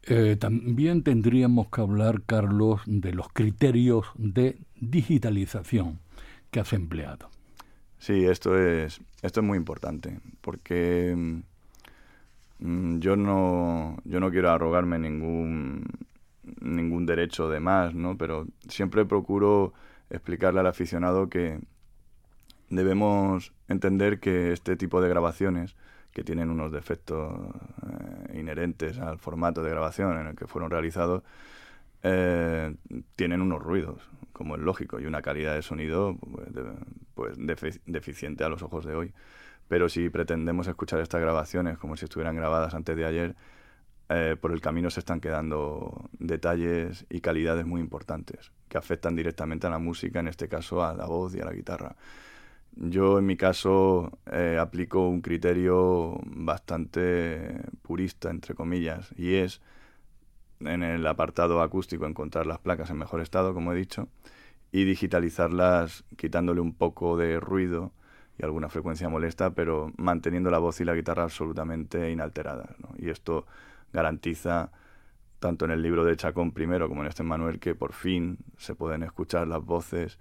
Eh, 0.03 0.35
también 0.39 1.03
tendríamos 1.03 1.69
que 1.69 1.81
hablar, 1.81 2.23
Carlos, 2.23 2.81
de 2.85 3.13
los 3.13 3.29
criterios 3.29 4.07
de 4.15 4.57
digitalización 4.79 5.99
que 6.49 6.59
has 6.59 6.73
empleado. 6.73 7.29
Sí, 7.99 8.25
esto 8.25 8.57
es, 8.57 8.99
esto 9.21 9.41
es 9.41 9.45
muy 9.45 9.57
importante, 9.57 10.19
porque 10.41 11.41
mm, 12.59 12.99
yo, 12.99 13.15
no, 13.15 13.97
yo 14.05 14.19
no 14.19 14.31
quiero 14.31 14.49
arrogarme 14.49 14.97
ningún 14.97 15.85
ningún 16.59 17.05
derecho 17.05 17.49
de 17.49 17.59
más, 17.59 17.93
¿no? 17.93 18.17
Pero 18.17 18.47
siempre 18.67 19.05
procuro 19.05 19.73
explicarle 20.09 20.59
al 20.59 20.67
aficionado 20.67 21.29
que 21.29 21.59
debemos 22.69 23.53
entender 23.67 24.19
que 24.19 24.51
este 24.51 24.75
tipo 24.75 25.01
de 25.01 25.09
grabaciones, 25.09 25.75
que 26.11 26.23
tienen 26.23 26.49
unos 26.49 26.71
defectos 26.71 27.33
eh, 27.83 28.39
inherentes 28.39 28.99
al 28.99 29.17
formato 29.17 29.63
de 29.63 29.69
grabación 29.69 30.19
en 30.19 30.27
el 30.27 30.35
que 30.35 30.47
fueron 30.47 30.69
realizados, 30.69 31.23
eh, 32.03 32.75
tienen 33.15 33.41
unos 33.41 33.61
ruidos, 33.61 34.01
como 34.33 34.55
es 34.55 34.61
lógico, 34.61 34.99
y 34.99 35.05
una 35.05 35.21
calidad 35.21 35.55
de 35.55 35.61
sonido 35.61 36.17
pues, 37.15 37.37
pues 37.55 37.81
deficiente 37.85 38.43
a 38.43 38.49
los 38.49 38.61
ojos 38.61 38.85
de 38.85 38.95
hoy. 38.95 39.13
Pero 39.67 39.87
si 39.87 40.09
pretendemos 40.09 40.67
escuchar 40.67 40.99
estas 40.99 41.21
grabaciones 41.21 41.77
como 41.77 41.95
si 41.95 42.05
estuvieran 42.05 42.35
grabadas 42.35 42.73
antes 42.73 42.95
de 42.97 43.05
ayer, 43.05 43.35
eh, 44.09 44.35
por 44.35 44.51
el 44.51 44.59
camino 44.59 44.89
se 44.89 44.99
están 44.99 45.21
quedando 45.21 46.09
detalles 46.19 47.05
y 47.09 47.21
calidades 47.21 47.65
muy 47.65 47.79
importantes 47.79 48.51
que 48.67 48.77
afectan 48.77 49.15
directamente 49.15 49.67
a 49.67 49.69
la 49.69 49.79
música, 49.79 50.19
en 50.19 50.27
este 50.27 50.49
caso 50.49 50.83
a 50.83 50.93
la 50.93 51.05
voz 51.05 51.33
y 51.35 51.39
a 51.39 51.45
la 51.45 51.53
guitarra. 51.53 51.95
Yo 52.75 53.19
en 53.19 53.25
mi 53.25 53.35
caso 53.37 54.17
eh, 54.31 54.57
aplico 54.59 55.07
un 55.07 55.21
criterio 55.21 56.19
bastante 56.25 57.61
purista, 57.81 58.29
entre 58.29 58.55
comillas, 58.55 59.13
y 59.17 59.35
es 59.35 59.61
en 60.61 60.83
el 60.83 61.05
apartado 61.07 61.61
acústico 61.61 62.05
encontrar 62.05 62.45
las 62.47 62.59
placas 62.59 62.89
en 62.89 62.97
mejor 62.97 63.21
estado, 63.21 63.53
como 63.53 63.73
he 63.73 63.75
dicho, 63.75 64.07
y 64.71 64.85
digitalizarlas 64.85 66.05
quitándole 66.17 66.61
un 66.61 66.73
poco 66.73 67.17
de 67.17 67.39
ruido 67.39 67.91
y 68.39 68.43
alguna 68.43 68.69
frecuencia 68.69 69.09
molesta, 69.09 69.51
pero 69.51 69.91
manteniendo 69.97 70.49
la 70.49 70.59
voz 70.59 70.79
y 70.81 70.85
la 70.85 70.95
guitarra 70.95 71.23
absolutamente 71.23 72.09
inalteradas. 72.11 72.69
Y 72.97 73.09
esto 73.09 73.45
garantiza, 73.91 74.71
tanto 75.39 75.65
en 75.65 75.71
el 75.71 75.81
libro 75.81 76.05
de 76.05 76.15
Chacón 76.15 76.51
primero 76.51 76.87
como 76.87 77.01
en 77.01 77.07
este 77.07 77.23
Manuel, 77.23 77.59
que 77.59 77.75
por 77.75 77.93
fin 77.93 78.37
se 78.57 78.75
pueden 78.75 79.03
escuchar 79.03 79.47
las 79.47 79.63
voces 79.63 80.19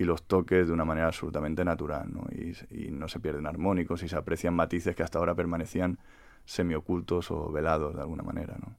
y 0.00 0.04
los 0.04 0.22
toques 0.22 0.66
de 0.66 0.72
una 0.72 0.86
manera 0.86 1.08
absolutamente 1.08 1.62
natural, 1.62 2.08
¿no? 2.10 2.24
Y, 2.32 2.54
no 2.90 3.06
se 3.06 3.20
pierden 3.20 3.46
armónicos 3.46 4.02
y 4.02 4.08
se 4.08 4.16
aprecian 4.16 4.54
matices 4.54 4.96
que 4.96 5.02
hasta 5.02 5.18
ahora 5.18 5.34
permanecían 5.34 5.98
semiocultos 6.46 7.30
o 7.30 7.52
velados 7.52 7.94
de 7.94 8.00
alguna 8.00 8.22
manera, 8.22 8.56
¿no? 8.58 8.76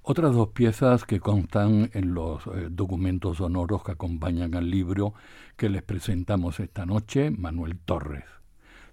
Otras 0.00 0.34
dos 0.34 0.48
piezas 0.48 1.04
que 1.04 1.20
constan 1.20 1.90
en 1.92 2.14
los 2.14 2.46
eh, 2.46 2.68
documentos 2.70 3.36
sonoros 3.36 3.84
que 3.84 3.92
acompañan 3.92 4.54
al 4.54 4.70
libro 4.70 5.12
que 5.56 5.68
les 5.68 5.82
presentamos 5.82 6.58
esta 6.58 6.86
noche, 6.86 7.30
Manuel 7.30 7.78
Torres. 7.78 8.24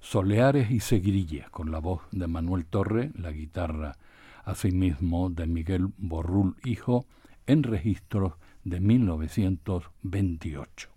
Soleares 0.02 0.70
y 0.70 0.82
Seguirillas, 0.82 1.50
con 1.50 1.72
la 1.72 1.80
voz 1.80 2.02
de 2.12 2.28
Manuel 2.28 2.65
Torres, 2.65 3.17
la 3.17 3.32
guitarra 3.32 3.96
asimismo 4.44 5.30
de 5.30 5.48
Miguel 5.48 5.94
Borrul 5.98 6.58
Hijo, 6.65 7.06
en 7.48 7.63
registros 7.63 8.34
de 8.65 8.82
1928. 8.82 10.91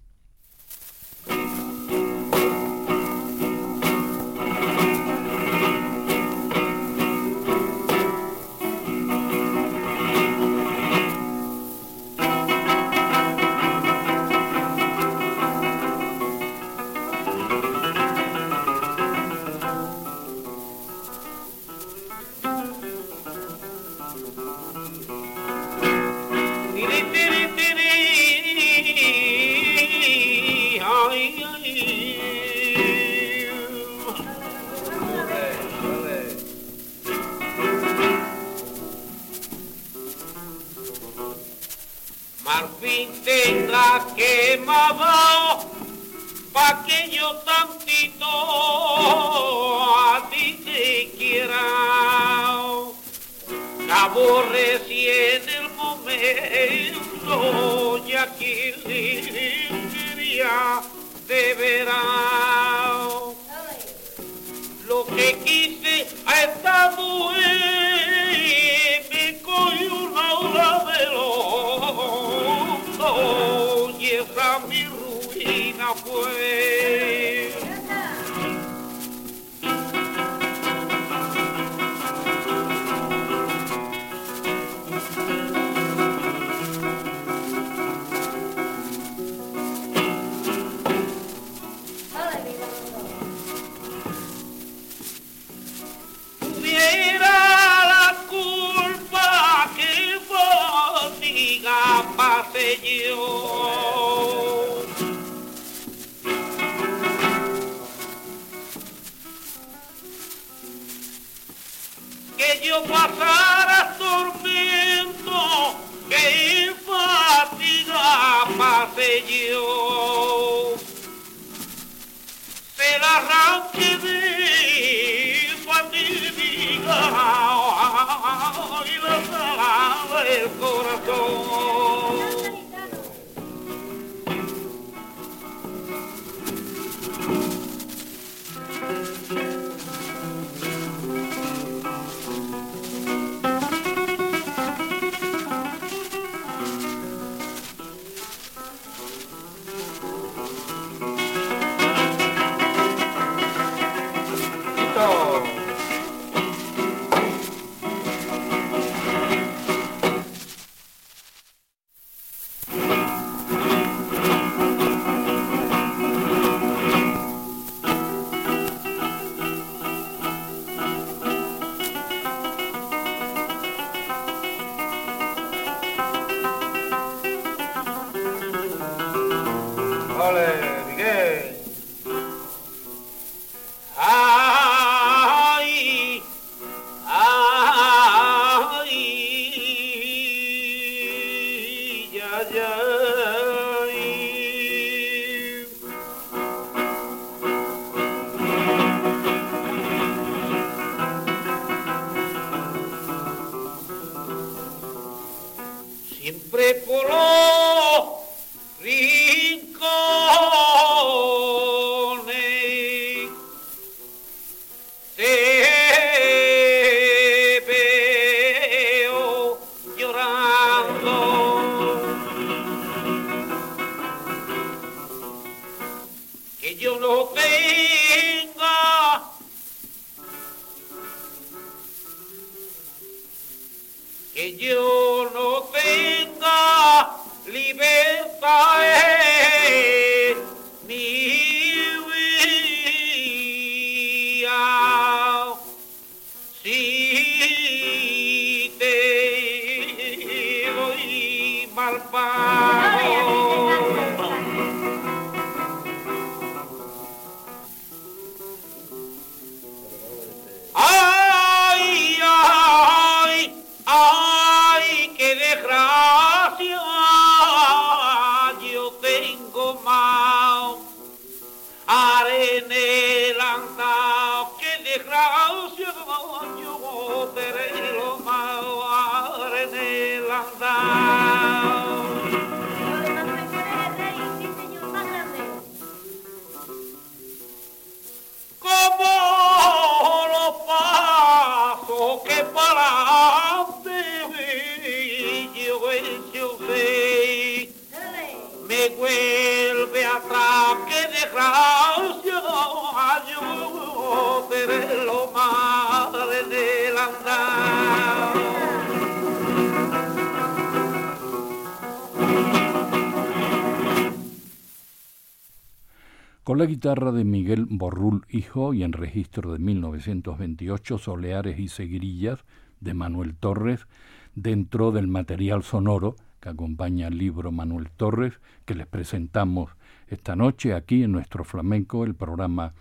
Con 316.45 316.59
la 316.59 316.67
guitarra 316.67 317.11
de 317.11 317.25
Miguel 317.25 317.67
Borrul 317.71 318.27
Hijo 318.29 318.75
y 318.75 318.83
en 318.83 318.93
registro 318.93 319.55
de 319.55 319.59
1928 319.59 320.99
Soleares 320.99 321.59
y 321.59 321.69
Seguirillas 321.69 322.45
de 322.81 322.93
Manuel 322.93 323.35
Torres 323.35 323.87
dentro 324.35 324.93
del 324.93 325.09
material 325.09 325.63
sonoro 325.63 326.17
que 326.45 326.51
acompaña 326.51 327.07
al 327.07 327.17
libro 327.17 327.53
Manuel 327.53 327.91
Torres 327.91 328.35
que 328.67 328.75
les 328.75 328.87
presentamos 328.87 329.71
esta 330.09 330.37
noche 330.37 330.75
aquí 330.75 331.03
en 331.03 331.11
nuestro 331.11 331.43
flamenco, 331.43 332.05
el 332.05 332.15
programa 332.15 332.75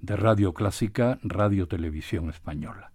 de 0.00 0.16
Radio 0.16 0.54
Clásica, 0.54 1.18
Radio 1.22 1.68
Televisión 1.68 2.30
Española. 2.30 2.92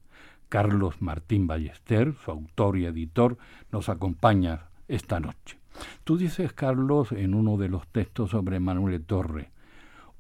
Carlos 0.50 1.00
Martín 1.00 1.46
Ballester, 1.46 2.16
su 2.26 2.32
autor 2.32 2.76
y 2.80 2.86
editor, 2.86 3.38
nos 3.72 3.88
acompaña 3.88 4.64
esta 4.88 5.20
noche. 5.20 5.60
Tú 6.04 6.18
dices, 6.18 6.54
Carlos, 6.54 7.12
en 7.12 7.36
uno 7.36 7.58
de 7.58 7.70
los 7.70 7.88
textos 7.90 8.32
sobre 8.32 8.60
Manuel 8.60 9.06
Torres, 9.06 9.50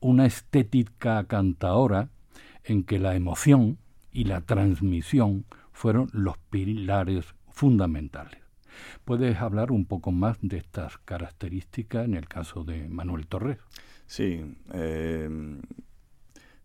una 0.02 0.28
estética 0.28 1.24
cantaora 1.24 2.10
en 2.64 2.84
que 2.84 3.00
la 3.00 3.16
emoción 3.16 3.80
y 4.12 4.26
la 4.26 4.42
transmisión 4.42 5.46
fueron 5.72 6.10
los 6.14 6.38
pilares 6.38 7.34
fundamentales. 7.50 8.45
¿Puedes 9.06 9.38
hablar 9.38 9.72
un 9.72 9.86
poco 9.86 10.12
más 10.12 10.38
de 10.42 10.58
estas 10.58 10.98
características 11.00 12.06
en 12.06 12.16
el 12.16 12.28
caso 12.28 12.64
de 12.64 12.88
Manuel 12.90 13.28
Torres? 13.28 13.58
Sí, 14.08 14.56
eh, 14.74 15.30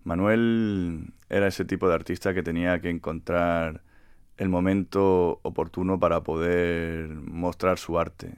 Manuel 0.05 1.13
era 1.29 1.47
ese 1.47 1.65
tipo 1.65 1.89
de 1.89 1.95
artista 1.95 2.35
que 2.35 2.43
tenía 2.43 2.81
que 2.81 2.91
encontrar 2.91 3.83
el 4.37 4.49
momento 4.49 5.41
oportuno 5.43 6.01
para 6.01 6.23
poder 6.23 7.09
mostrar 7.09 7.79
su 7.79 7.99
arte. 7.99 8.37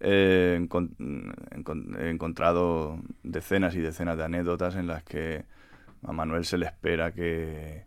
He, 0.00 0.56
encon 0.56 0.94
encon 1.52 1.96
he 1.98 2.10
encontrado 2.10 3.00
decenas 3.22 3.74
y 3.76 3.80
decenas 3.80 4.18
de 4.18 4.24
anécdotas 4.24 4.76
en 4.76 4.86
las 4.88 5.04
que 5.04 5.44
a 6.02 6.12
Manuel 6.12 6.44
se 6.44 6.58
le 6.58 6.66
espera 6.66 7.12
que, 7.12 7.84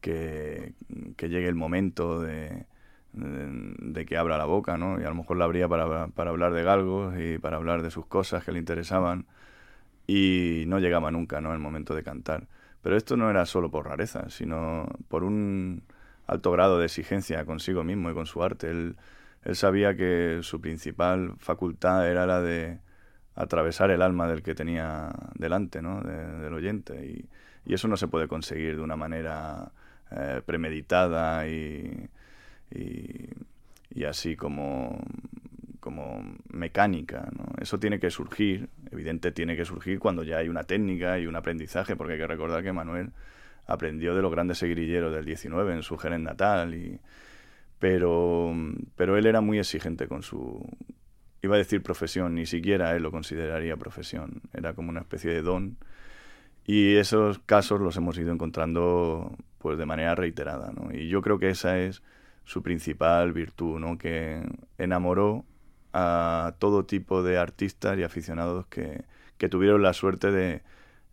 que 0.00 0.74
llegue 1.20 1.48
el 1.48 1.54
momento 1.54 2.20
de, 2.20 2.66
de, 3.12 4.06
que 4.06 4.16
abra 4.16 4.38
la 4.38 4.44
boca, 4.44 4.76
¿no? 4.78 5.00
Y 5.00 5.04
a 5.04 5.08
lo 5.08 5.14
mejor 5.14 5.36
la 5.36 5.44
abría 5.44 5.68
para, 5.68 6.08
para 6.08 6.30
hablar 6.30 6.52
de 6.52 6.62
galgos 6.62 7.14
y 7.18 7.38
para 7.38 7.56
hablar 7.56 7.82
de 7.82 7.90
sus 7.90 8.06
cosas 8.06 8.44
que 8.44 8.52
le 8.52 8.58
interesaban 8.58 9.26
y 10.06 10.64
no 10.66 10.78
llegaba 10.78 11.10
nunca, 11.10 11.40
¿no? 11.40 11.52
El 11.52 11.58
momento 11.58 11.94
de 11.94 12.02
cantar. 12.02 12.48
Pero 12.82 12.96
esto 12.96 13.16
no 13.16 13.30
era 13.30 13.46
solo 13.46 13.70
por 13.70 13.86
rareza, 13.86 14.28
sino 14.30 14.88
por 15.08 15.24
un 15.24 15.82
alto 16.26 16.50
grado 16.52 16.78
de 16.78 16.86
exigencia 16.86 17.44
consigo 17.44 17.84
mismo 17.84 18.10
y 18.10 18.14
con 18.14 18.26
su 18.26 18.42
arte. 18.42 18.70
Él, 18.70 18.96
sabía 19.54 19.96
que 19.96 20.40
su 20.42 20.60
principal 20.60 21.34
facultad 21.38 22.08
era 22.08 22.26
la 22.26 22.40
de 22.40 22.78
atravesar 23.34 23.90
el 23.90 24.02
alma 24.02 24.28
del 24.28 24.42
que 24.42 24.54
tenía 24.54 25.10
delante, 25.34 25.82
¿no? 25.82 26.00
De, 26.00 26.40
del 26.40 26.54
oyente. 26.54 27.04
Y, 27.06 27.28
y, 27.64 27.74
eso 27.74 27.88
no 27.88 27.96
se 27.96 28.08
puede 28.08 28.28
conseguir 28.28 28.76
de 28.76 28.82
una 28.82 28.96
manera 28.96 29.72
eh, 30.10 30.42
premeditada 30.44 31.48
y, 31.48 32.08
y, 32.74 33.28
y 33.94 34.04
así 34.04 34.36
como, 34.36 34.98
como 35.80 36.22
mecánica. 36.52 37.28
¿no? 37.36 37.44
Eso 37.60 37.78
tiene 37.78 37.98
que 37.98 38.10
surgir, 38.10 38.68
evidente 38.90 39.32
tiene 39.32 39.56
que 39.56 39.64
surgir 39.64 39.98
cuando 39.98 40.22
ya 40.22 40.38
hay 40.38 40.48
una 40.48 40.64
técnica 40.64 41.18
y 41.18 41.26
un 41.26 41.36
aprendizaje, 41.36 41.96
porque 41.96 42.14
hay 42.14 42.18
que 42.18 42.26
recordar 42.26 42.62
que 42.62 42.72
Manuel 42.72 43.10
aprendió 43.66 44.14
de 44.14 44.22
los 44.22 44.30
grandes 44.30 44.58
seguirilleros 44.58 45.12
del 45.12 45.24
19 45.24 45.74
en 45.74 45.82
su 45.82 45.96
Jerez 45.98 46.20
natal, 46.20 46.74
y, 46.74 47.00
pero, 47.78 48.54
pero 48.96 49.16
él 49.16 49.26
era 49.26 49.40
muy 49.40 49.58
exigente 49.58 50.06
con 50.06 50.22
su, 50.22 50.64
iba 51.42 51.56
a 51.56 51.58
decir 51.58 51.82
profesión, 51.82 52.34
ni 52.36 52.46
siquiera 52.46 52.94
él 52.94 53.02
lo 53.02 53.10
consideraría 53.10 53.76
profesión, 53.76 54.42
era 54.54 54.74
como 54.74 54.90
una 54.90 55.00
especie 55.00 55.32
de 55.32 55.42
don. 55.42 55.76
Y 56.64 56.94
esos 56.94 57.40
casos 57.40 57.80
los 57.80 57.96
hemos 57.96 58.16
ido 58.18 58.32
encontrando 58.32 59.36
pues 59.58 59.78
de 59.78 59.86
manera 59.86 60.14
reiterada, 60.14 60.72
¿no? 60.72 60.94
Y 60.94 61.08
yo 61.08 61.22
creo 61.22 61.40
que 61.40 61.50
esa 61.50 61.78
es 61.78 62.02
su 62.44 62.62
principal 62.62 63.32
virtud, 63.32 63.78
¿no? 63.78 63.98
Que 63.98 64.42
enamoró 64.78 65.44
a 65.92 66.54
todo 66.58 66.84
tipo 66.84 67.22
de 67.22 67.38
artistas 67.38 67.98
y 67.98 68.02
aficionados 68.02 68.66
que, 68.66 69.04
que 69.38 69.48
tuvieron 69.48 69.82
la 69.82 69.92
suerte 69.92 70.30
de 70.30 70.62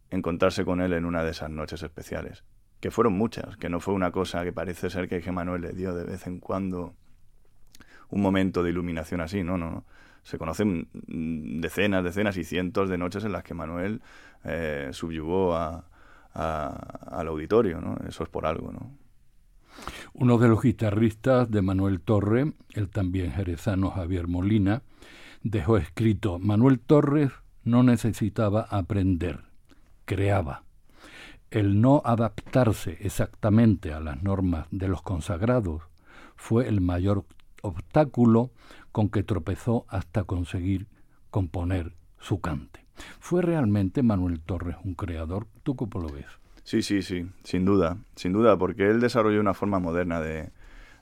encontrarse 0.09 0.65
con 0.65 0.82
él 0.82 0.93
en 0.93 1.05
una 1.05 1.23
de 1.23 1.32
esas 1.32 1.49
noches 1.49 1.84
especiales. 1.84 2.43
Que 2.80 2.91
fueron 2.91 3.13
muchas, 3.13 3.57
que 3.57 3.69
no 3.69 3.80
fue 3.80 3.93
una 3.93 4.11
cosa 4.11 4.43
que 4.43 4.53
parece 4.53 4.89
ser 4.89 5.09
que 5.09 5.32
Manuel 5.32 5.61
le 5.61 5.73
dio 5.73 5.93
de 5.93 6.05
vez 6.05 6.27
en 6.27 6.39
cuando 6.39 6.95
un 8.09 8.21
momento 8.21 8.63
de 8.63 8.69
iluminación 8.69 9.21
así, 9.21 9.43
no, 9.43 9.57
no, 9.57 9.69
no. 9.69 9.86
Se 10.23 10.38
conocen 10.38 10.89
decenas, 10.93 12.03
decenas 12.03 12.38
y 12.38 12.43
cientos 12.43 12.89
de 12.89 12.97
noches 12.97 13.23
en 13.23 13.32
las 13.32 13.43
que 13.43 13.53
Manuel 13.53 14.01
eh, 14.43 14.89
subyugó 14.91 15.55
a, 15.55 15.86
al 16.34 17.27
auditorio, 17.27 17.82
¿no? 17.82 17.97
Eso 18.07 18.23
es 18.23 18.30
por 18.30 18.45
algo, 18.45 18.71
¿no? 18.71 18.99
Uno 20.13 20.38
de 20.38 20.47
los 20.47 20.61
guitarristas 20.61 21.49
de 21.49 21.61
Manuel 21.61 22.01
Torre, 22.01 22.53
el 22.73 22.89
también 22.89 23.32
jerezano 23.32 23.91
Javier 23.91 24.27
Molina, 24.27 24.84
dejó 25.43 25.77
escrito, 25.77 26.39
Manuel 26.39 26.80
Torres 26.80 27.32
no 27.63 27.84
necesitaba 27.84 28.61
aprender, 28.69 29.41
creaba. 30.05 30.63
El 31.51 31.82
no 31.82 32.01
adaptarse 32.05 32.97
exactamente 33.01 33.93
a 33.93 33.99
las 33.99 34.21
normas 34.21 34.67
de 34.71 34.88
los 34.88 35.01
consagrados 35.01 35.84
fue 36.36 36.67
el 36.67 36.82
mayor 36.82 37.25
obstáculo 37.61 38.51
con 38.91 39.09
que 39.09 39.23
tropezó 39.23 39.86
hasta 39.89 40.23
conseguir 40.23 40.88
componer 41.30 41.95
su 42.19 42.39
cante. 42.39 42.86
¿Fue 43.19 43.41
realmente 43.41 44.03
Manuel 44.03 44.41
Torres 44.41 44.77
un 44.84 44.93
creador? 44.93 45.47
¿Tú 45.63 45.75
cómo 45.75 45.99
lo 45.99 46.09
ves? 46.09 46.25
Sí, 46.70 46.84
sí, 46.84 47.01
sí, 47.01 47.26
sin 47.43 47.65
duda, 47.65 47.97
sin 48.15 48.32
duda, 48.32 48.55
porque 48.55 48.88
él 48.91 48.99
desarrolló 48.99 49.39
una 49.39 49.55
forma 49.55 49.80
moderna 49.80 50.22
de, 50.22 50.51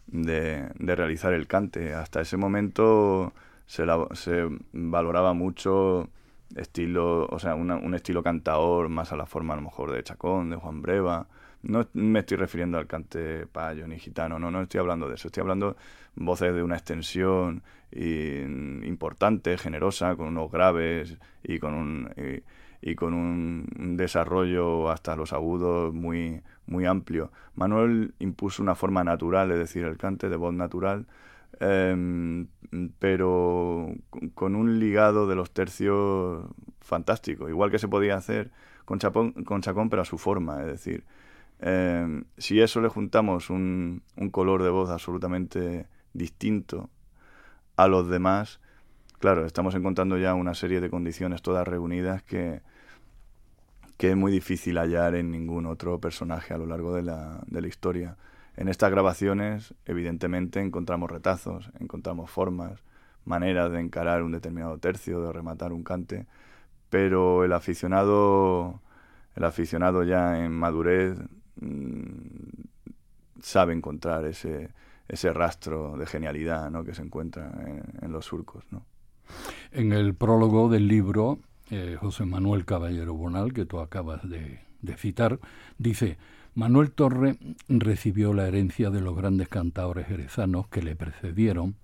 de, 0.07 0.95
realizar 0.95 1.34
el 1.34 1.45
cante. 1.45 1.93
Hasta 1.93 2.22
ese 2.22 2.38
momento 2.38 3.34
se, 3.65 3.84
se 4.13 4.47
valoraba 4.72 5.34
mucho 5.34 6.09
estilo, 6.55 7.26
o 7.26 7.38
sea, 7.38 7.55
un 7.55 7.93
estilo 7.95 8.24
cantador 8.24 8.88
más 8.88 9.11
a 9.11 9.18
la 9.18 9.26
forma 9.26 9.55
a 9.55 9.57
lo 9.57 9.63
mejor 9.63 9.91
de 9.91 10.01
Chacón, 10.03 10.51
de 10.51 10.55
Juan 10.55 10.82
Breva. 10.82 11.28
No 11.63 11.86
me 11.91 12.20
estoy 12.20 12.38
refiriendo 12.38 12.78
al 12.78 12.88
cante 12.88 13.45
payo 13.47 13.89
ni 13.89 13.99
gitano, 13.99 14.39
no, 14.39 14.49
no 14.49 14.61
estoy 14.61 14.80
hablando 14.80 15.09
de 15.09 15.15
eso. 15.15 15.28
Estoy 15.28 15.41
hablando 15.41 15.76
voces 16.15 16.55
de 16.55 16.63
una 16.63 16.78
extensión 16.78 17.61
importante, 17.91 19.57
generosa, 19.57 20.15
con 20.15 20.28
unos 20.28 20.49
graves 20.49 21.18
y 21.43 21.59
con 21.59 21.74
un 21.74 22.09
y 22.15 22.41
con 22.95 23.13
un 23.13 23.97
desarrollo 23.97 24.89
hasta 24.89 25.15
los 25.15 25.34
agudos 25.34 25.93
muy, 25.93 26.41
muy 26.67 26.86
amplio. 26.86 27.32
Manuel 27.55 28.13
impuso 28.19 28.61
una 28.61 28.75
forma 28.75 29.03
natural, 29.03 29.51
es 29.51 29.57
decir, 29.57 29.84
el 29.84 29.97
cante 29.97 30.30
de 30.30 30.36
voz 30.36 30.53
natural, 30.53 31.07
em, 31.59 32.47
pero 32.99 33.93
con 34.36 34.55
un 34.55 34.80
ligado 34.80 35.28
de 35.28 35.36
los 35.36 35.51
tercios 35.51 36.45
fantástico, 36.82 37.49
igual 37.49 37.71
que 37.71 37.80
se 37.80 37.88
podía 37.88 38.15
hacer 38.15 38.51
con, 38.86 38.99
con 39.43 39.61
Chacón, 39.61 39.89
pero 39.89 40.03
a 40.03 40.05
su 40.05 40.17
forma, 40.17 40.61
es 40.61 40.67
decir, 40.67 41.03
em, 41.59 42.25
si 42.38 42.61
eso 42.61 42.82
le 42.82 42.89
juntamos 42.89 43.49
un, 43.49 44.03
un 44.15 44.30
color 44.30 44.63
de 44.63 44.69
voz 44.69 44.89
absolutamente 44.89 45.88
distinto 46.13 46.89
a 47.75 47.88
los 47.88 48.07
demás, 48.09 48.59
claro, 49.20 49.45
estamos 49.45 49.76
encontrando 49.76 50.18
ya 50.18 50.34
una 50.34 50.53
serie 50.53 50.82
de 50.82 50.89
condiciones 50.89 51.41
todas 51.41 51.68
reunidas 51.68 52.24
que, 52.24 52.61
que 53.97 54.11
es 54.11 54.15
muy 54.15 54.32
difícil 54.32 54.78
hallar 54.78 55.15
en 55.15 55.32
ningún 55.32 55.65
otro 55.65 55.99
personaje 55.99 56.53
a 56.53 56.57
lo 56.57 56.65
largo 56.65 56.93
de 56.93 57.03
la, 57.03 57.41
de 57.47 57.61
la 57.61 57.68
historia. 57.68 58.18
En 58.55 58.68
estas 58.70 58.91
grabaciones, 58.91 59.74
evidentemente, 59.86 60.59
encontramos 60.61 61.11
retazos, 61.11 61.72
encontramos 61.80 62.30
formas, 62.30 62.84
maneras 63.26 63.72
de 63.72 63.80
encarar 63.80 64.24
un 64.24 64.32
determinado 64.32 64.78
tercio, 64.80 65.22
de 65.22 65.34
rematar 65.34 65.74
un 65.74 65.84
cante, 65.84 66.26
pero 66.89 67.43
el 67.43 67.53
aficionado, 67.53 68.82
el 69.36 69.43
aficionado 69.43 70.03
ya 70.03 70.43
en 70.43 70.53
madurez 70.53 71.20
mm, 71.59 72.61
sabe 73.41 73.74
encontrar 73.74 74.26
ese, 74.26 74.70
ese 75.07 75.34
rastro 75.34 75.97
de 75.97 76.05
genialidad 76.05 76.72
¿no? 76.72 76.84
que 76.84 76.93
se 76.93 77.01
encuentra 77.01 77.51
en, 77.65 77.84
en 78.01 78.11
los 78.11 78.26
surcos. 78.26 78.65
¿no? 78.72 78.86
En 79.71 79.93
el 79.93 80.13
prólogo 80.15 80.69
del 80.69 80.88
libro, 80.88 81.39
eh, 81.69 81.97
José 81.99 82.25
Manuel 82.25 82.65
Caballero 82.65 83.13
Bonal, 83.13 83.53
que 83.53 83.65
tú 83.65 83.80
acabas 83.80 84.28
de, 84.30 84.59
citar, 84.97 85.39
dice, 85.78 86.17
Manuel 86.55 86.91
Torre 86.91 87.38
recibió 87.67 88.34
la 88.34 88.47
herencia 88.47 88.89
de 88.89 89.01
los 89.01 89.15
grandes 89.15 89.47
cantadores 89.47 90.07
jerezanos 90.07 90.67
que 90.67 90.82
le 90.82 90.95
precedieron 90.95 91.75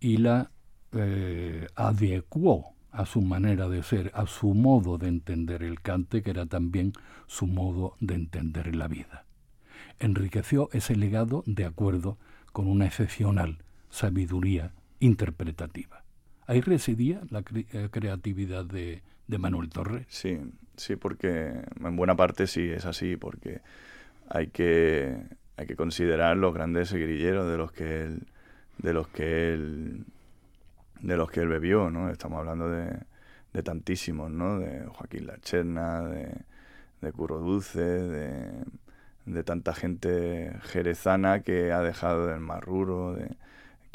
y 0.00 0.18
la 0.18 0.50
eh, 0.92 1.68
adecuó 1.74 2.74
a 2.90 3.06
su 3.06 3.22
manera 3.22 3.68
de 3.68 3.82
ser, 3.82 4.12
a 4.14 4.26
su 4.26 4.54
modo 4.54 4.98
de 4.98 5.08
entender 5.08 5.62
el 5.62 5.80
cante, 5.80 6.22
que 6.22 6.30
era 6.30 6.46
también 6.46 6.92
su 7.26 7.46
modo 7.46 7.96
de 8.00 8.14
entender 8.14 8.76
la 8.76 8.86
vida. 8.86 9.24
Enriqueció 9.98 10.68
ese 10.72 10.94
legado 10.94 11.42
de 11.46 11.64
acuerdo 11.64 12.18
con 12.52 12.68
una 12.68 12.86
excepcional 12.86 13.58
sabiduría 13.90 14.72
interpretativa. 15.00 16.03
Ahí 16.46 16.60
residía 16.60 17.22
la 17.30 17.42
eh, 17.54 17.88
creatividad 17.90 18.64
de, 18.64 19.02
Manuel 19.38 19.70
Torres. 19.70 20.06
Sí, 20.08 20.38
sí, 20.76 20.96
porque 20.96 21.52
en 21.82 21.96
buena 21.96 22.14
parte 22.14 22.46
sí 22.46 22.70
es 22.70 22.84
así, 22.84 23.16
porque 23.16 23.62
hay 24.28 24.48
que, 24.48 25.16
hay 25.56 25.66
que 25.66 25.76
considerar 25.76 26.36
los 26.36 26.52
grandes 26.52 26.92
guerrilleros 26.92 27.50
de 27.50 27.56
los 27.56 27.72
que 27.72 28.02
él, 28.02 28.26
de 28.78 28.92
los 28.92 29.08
que 29.08 29.54
él, 29.54 30.04
de 31.00 31.16
los 31.16 31.30
que 31.30 31.40
él 31.40 31.48
bebió, 31.48 31.90
¿no? 31.90 32.10
Estamos 32.10 32.38
hablando 32.38 32.68
de, 32.68 32.98
de 33.52 33.62
tantísimos, 33.62 34.30
¿no? 34.30 34.58
De 34.58 34.86
Joaquín 34.86 35.26
Lacherna, 35.26 36.02
de, 36.02 36.34
de 37.00 37.12
Curro 37.12 37.38
Dulce, 37.38 37.80
de, 37.80 38.64
de 39.24 39.44
tanta 39.44 39.72
gente 39.74 40.52
jerezana 40.62 41.40
que 41.40 41.72
ha 41.72 41.80
dejado 41.80 42.26
del 42.26 42.40
Marruro, 42.40 43.14
de, 43.14 43.36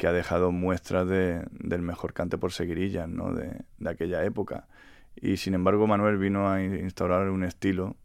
que 0.00 0.06
ha 0.06 0.12
dejado 0.12 0.50
muestras 0.50 1.06
de, 1.06 1.44
del 1.50 1.82
mejor 1.82 2.14
cante 2.14 2.38
por 2.38 2.52
seguirillas 2.52 3.06
¿no? 3.06 3.34
de, 3.34 3.52
aquella 3.84 4.24
época. 4.24 4.66
Y 5.14 5.36
sin 5.36 5.52
embargo 5.52 5.86
Manuel 5.86 6.16
vino 6.16 6.48
a 6.48 6.62
instaurar 6.62 7.28
un 7.28 7.44
estilo, 7.44 7.96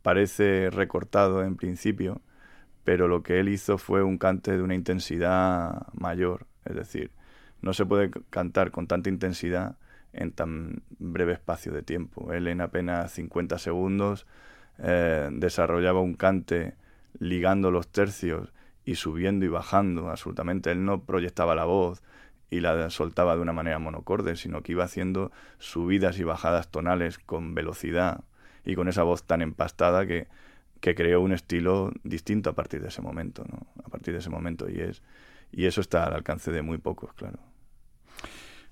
parece 0.00 0.70
recortado 0.70 1.44
en 1.44 1.56
principio, 1.56 2.22
pero 2.84 3.06
lo 3.06 3.22
que 3.22 3.38
él 3.38 3.50
hizo 3.50 3.76
fue 3.76 4.02
un 4.02 4.16
cante 4.16 4.52
de 4.52 4.62
una 4.62 4.74
intensidad 4.74 5.86
mayor, 5.92 6.46
es 6.64 6.74
decir, 6.74 7.10
no 7.60 7.74
se 7.74 7.84
puede 7.84 8.10
cantar 8.30 8.70
con 8.70 8.86
tanta 8.86 9.10
intensidad 9.10 9.76
en 10.14 10.32
tan 10.32 10.84
breve 10.98 11.34
espacio 11.34 11.70
de 11.70 11.82
tiempo. 11.82 12.32
Él 12.32 12.48
en 12.48 12.62
apenas 12.62 13.12
50 13.12 13.58
segundos 13.58 14.26
eh, 14.78 15.28
desarrollaba 15.32 16.00
un 16.00 16.14
cante 16.14 16.76
ligando 17.18 17.70
los 17.70 17.88
tercios 17.88 18.54
y 18.86 18.94
subiendo 18.94 19.44
y 19.44 19.48
bajando 19.48 20.08
absolutamente. 20.08 20.70
Él 20.70 20.86
no 20.86 21.02
proyectaba 21.02 21.54
la 21.54 21.64
voz 21.64 22.02
y 22.48 22.60
la 22.60 22.88
soltaba 22.88 23.34
de 23.34 23.42
una 23.42 23.52
manera 23.52 23.78
monocorde, 23.80 24.36
sino 24.36 24.62
que 24.62 24.72
iba 24.72 24.84
haciendo 24.84 25.32
subidas 25.58 26.18
y 26.18 26.24
bajadas 26.24 26.70
tonales 26.70 27.18
con 27.18 27.54
velocidad 27.54 28.24
y 28.64 28.76
con 28.76 28.88
esa 28.88 29.02
voz 29.02 29.24
tan 29.24 29.42
empastada 29.42 30.06
que, 30.06 30.28
que 30.80 30.94
creó 30.94 31.20
un 31.20 31.32
estilo 31.32 31.90
distinto 32.04 32.48
a 32.48 32.52
partir 32.54 32.80
de 32.80 32.88
ese 32.88 33.02
momento, 33.02 33.44
¿no? 33.50 33.66
A 33.84 33.88
partir 33.88 34.14
de 34.14 34.20
ese 34.20 34.30
momento 34.30 34.70
y 34.70 34.80
es 34.80 35.02
y 35.52 35.66
eso 35.66 35.80
está 35.80 36.04
al 36.04 36.14
alcance 36.14 36.50
de 36.52 36.62
muy 36.62 36.78
pocos, 36.78 37.12
claro. 37.14 37.38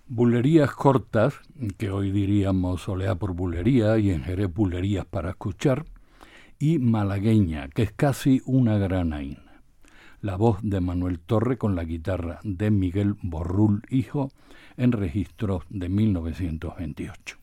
Bulerías 0.06 0.72
cortas, 0.72 1.34
que 1.78 1.90
hoy 1.90 2.10
diríamos 2.10 2.88
olea 2.88 3.14
por 3.14 3.32
bulería 3.32 3.96
y 3.98 4.10
en 4.10 4.24
bulerías 4.52 5.06
para 5.06 5.30
escuchar, 5.30 5.86
y 6.58 6.78
malagueña, 6.78 7.68
que 7.68 7.82
es 7.82 7.92
casi 7.92 8.42
una 8.44 8.76
granaína 8.76 9.44
la 10.24 10.36
voz 10.36 10.56
de 10.62 10.80
Manuel 10.80 11.20
Torre 11.20 11.58
con 11.58 11.76
la 11.76 11.84
guitarra 11.84 12.40
de 12.44 12.70
Miguel 12.70 13.16
Borrul 13.20 13.82
Hijo 13.90 14.30
en 14.78 14.92
registros 14.92 15.64
de 15.68 15.90
1928. 15.90 17.36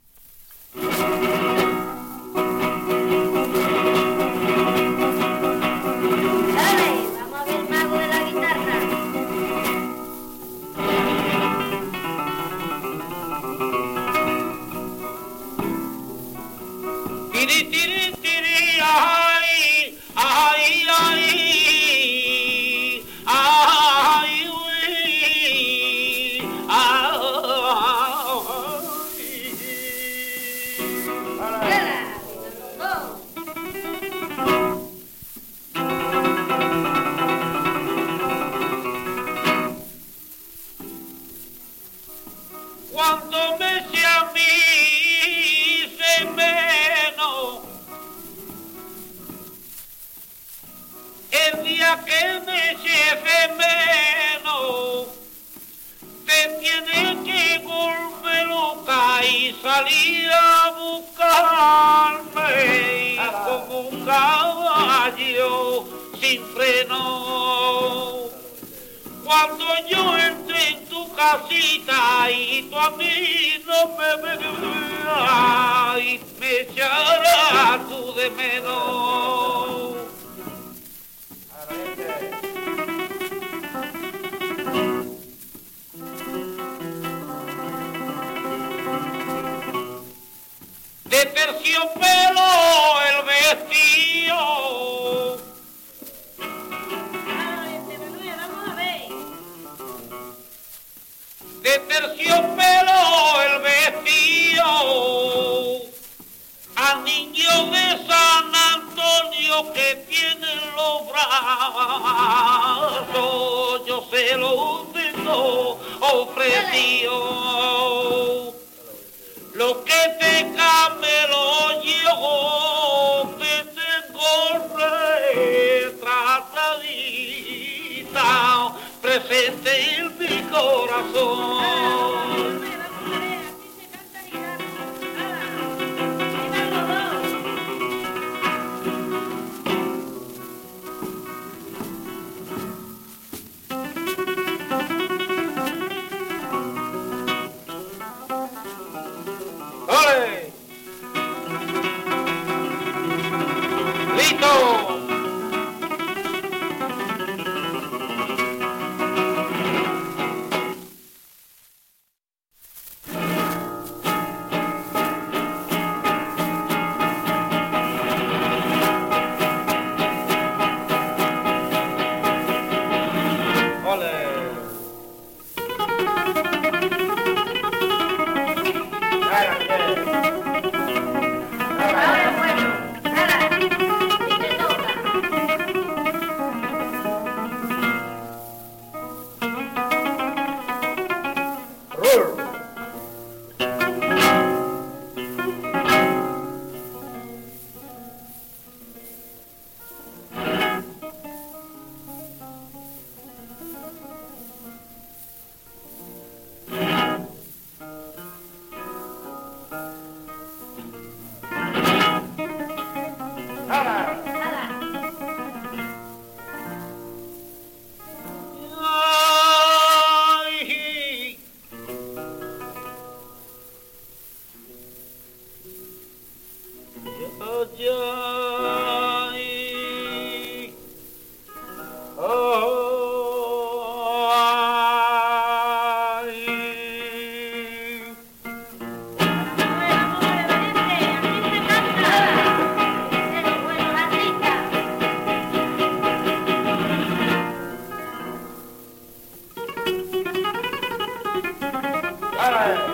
Por 252.62 252.91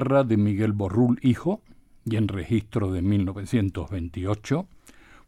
de 0.00 0.38
Miguel 0.38 0.72
Borrul 0.72 1.18
Hijo 1.20 1.60
y 2.06 2.16
en 2.16 2.28
registro 2.28 2.90
de 2.90 3.02
1928, 3.02 4.66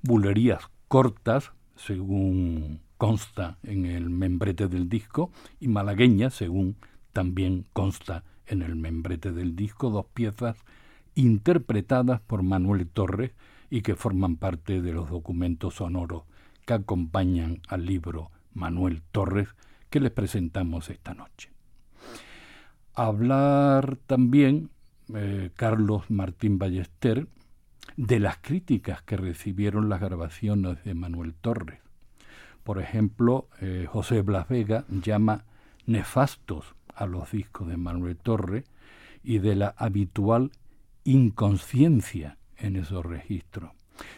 bulerías 0.03 0.71
cortas, 0.89 1.53
según 1.77 2.81
consta 2.97 3.59
en 3.65 3.85
el 3.85 4.09
membrete 4.09 4.69
del 4.69 4.89
disco, 4.89 5.31
y 5.61 5.69
malagueñas, 5.69 6.33
según 6.33 6.77
también 7.13 7.67
consta 7.75 8.25
en 8.47 8.63
el 8.63 8.75
membrete 8.75 9.33
del 9.33 9.55
disco, 9.55 9.91
dos 9.91 10.07
piezas 10.15 10.57
interpretadas 11.15 12.23
por 12.23 12.43
Manuel 12.43 12.89
Torres 12.89 13.33
y 13.69 13.83
que 13.83 13.95
forman 13.95 14.37
parte 14.37 14.81
de 14.81 14.93
los 14.95 15.11
documentos 15.11 15.75
sonoros 15.75 16.23
que 16.65 16.73
acompañan 16.73 17.61
al 17.69 17.85
libro 17.85 18.31
Manuel 18.55 19.03
Torres 19.13 19.49
que 19.91 20.01
les 20.01 20.13
presentamos 20.13 20.89
esta 20.89 21.13
noche. 21.13 21.52
Hablar 22.95 23.97
también 24.07 24.71
eh, 25.15 25.51
Carlos 25.57 26.11
Martín 26.11 26.59
Ballester 26.59 27.27
de 27.97 28.21
las 28.21 28.39
críticas 28.39 29.03
que 29.03 29.17
recibieron 29.17 29.89
las 29.89 30.01
grabaciones 30.01 30.83
de 30.85 30.95
Manuel 30.95 31.35
Torres. 31.35 31.81
Por 32.65 32.81
ejemplo, 32.81 33.49
eh, 33.61 33.87
José 33.91 34.23
Blas 34.23 34.49
Vega 34.49 34.85
llama 34.89 35.45
nefastos 35.87 36.75
a 36.95 37.07
los 37.07 37.33
discos 37.33 37.69
de 37.69 37.77
Manuel 37.77 38.17
Torres 38.17 38.65
y 39.25 39.39
de 39.39 39.57
la 39.57 39.75
habitual 39.77 40.53
inconsciencia 41.05 42.39
en 42.57 42.77
esos 42.77 43.05
registros. 43.05 43.73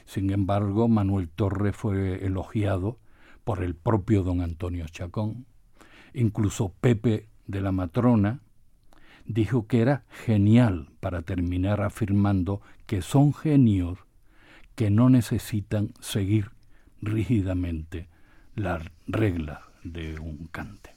Sin 0.04 0.30
embargo, 0.30 0.88
Manuel 0.88 1.28
Torres 1.28 1.76
fue 1.76 2.24
elogiado 2.24 2.98
por 3.44 3.62
el 3.62 3.74
propio 3.74 4.22
don 4.22 4.40
Antonio 4.40 4.86
Chacón. 4.88 5.46
Incluso 6.12 6.72
Pepe 6.80 7.28
de 7.46 7.60
la 7.60 7.72
Matrona 7.72 8.40
dijo 9.26 9.66
que 9.66 9.80
era 9.80 10.04
genial 10.24 10.88
para 11.00 11.22
terminar 11.22 11.80
afirmando 11.80 12.60
que 12.86 13.02
son 13.02 13.32
genios 13.32 13.98
que 14.74 14.90
no 14.90 15.08
necesitan 15.08 15.92
seguir 16.00 16.50
rígidamente 17.00 18.08
las 18.54 18.82
reglas 19.06 19.60
de 19.82 20.18
un 20.18 20.46
cante. 20.50 20.90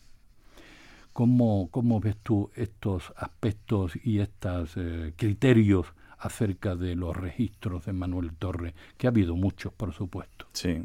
¿Cómo, 1.14 1.70
cómo 1.72 2.00
ves 2.00 2.16
tú 2.22 2.52
estos 2.56 3.12
aspectos 3.18 3.94
y 4.04 4.20
estos 4.20 4.74
eh, 4.78 5.14
criterios 5.16 5.88
acerca 6.20 6.76
de 6.76 6.96
los 6.96 7.16
registros 7.16 7.86
de 7.86 7.94
Manuel 7.94 8.34
Torre, 8.36 8.74
que 8.98 9.08
ha 9.08 9.10
habido 9.10 9.36
muchos, 9.36 9.74
por 9.74 9.94
supuesto? 9.94 10.48
Sí, 10.54 10.84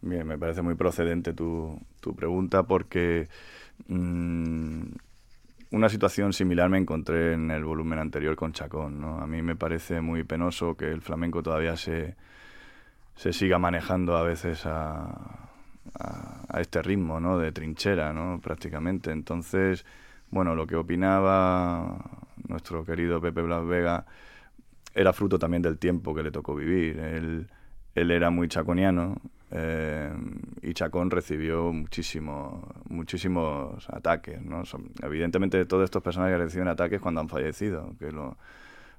bien, 0.00 0.26
me 0.26 0.38
parece 0.38 0.62
muy 0.62 0.74
procedente 0.74 1.32
tu, 1.32 1.80
tu 2.00 2.14
pregunta 2.14 2.64
porque 2.64 3.28
mm, 3.88 4.82
una 5.70 5.88
situación 5.88 6.32
similar 6.32 6.70
me 6.70 6.78
encontré 6.78 7.34
en 7.34 7.50
el 7.50 7.64
volumen 7.64 7.98
anterior 7.98 8.36
con 8.36 8.52
Chacón. 8.52 9.00
¿no? 9.00 9.18
A 9.20 9.26
mí 9.26 9.42
me 9.42 9.56
parece 9.56 10.00
muy 10.00 10.24
penoso 10.24 10.76
que 10.76 10.90
el 10.90 11.02
flamenco 11.02 11.42
todavía 11.42 11.76
se, 11.76 12.16
se 13.16 13.32
siga 13.32 13.58
manejando 13.58 14.16
a 14.16 14.22
veces 14.22 14.64
a, 14.64 15.50
a, 15.98 16.60
este 16.60 16.82
ritmo 16.82 17.20
¿no? 17.20 17.38
de 17.38 17.52
trinchera, 17.52 18.12
¿no? 18.12 18.40
prácticamente. 18.42 19.10
Entonces, 19.10 19.84
bueno, 20.30 20.54
lo 20.54 20.66
que 20.66 20.76
opinaba 20.76 21.98
nuestro 22.48 22.84
querido 22.84 23.20
Pepe 23.20 23.42
Blas 23.42 23.66
Vega 23.66 24.06
era 24.94 25.12
fruto 25.12 25.38
también 25.38 25.62
del 25.62 25.78
tiempo 25.78 26.14
que 26.14 26.22
le 26.22 26.30
tocó 26.30 26.54
vivir. 26.54 26.98
Él, 26.98 27.48
él 27.94 28.10
era 28.10 28.30
muy 28.30 28.48
chaconiano, 28.48 29.16
eh, 29.50 30.12
y 30.62 30.74
Chacón 30.74 31.10
recibió 31.10 31.72
muchísimos 31.72 32.62
muchísimos 32.88 33.88
ataques. 33.90 34.40
¿no? 34.42 34.62
evidentemente 35.02 35.64
todos 35.64 35.84
estos 35.84 36.02
personajes 36.02 36.38
reciben 36.38 36.68
ataques 36.68 37.00
cuando 37.00 37.20
han 37.20 37.28
fallecido, 37.28 37.94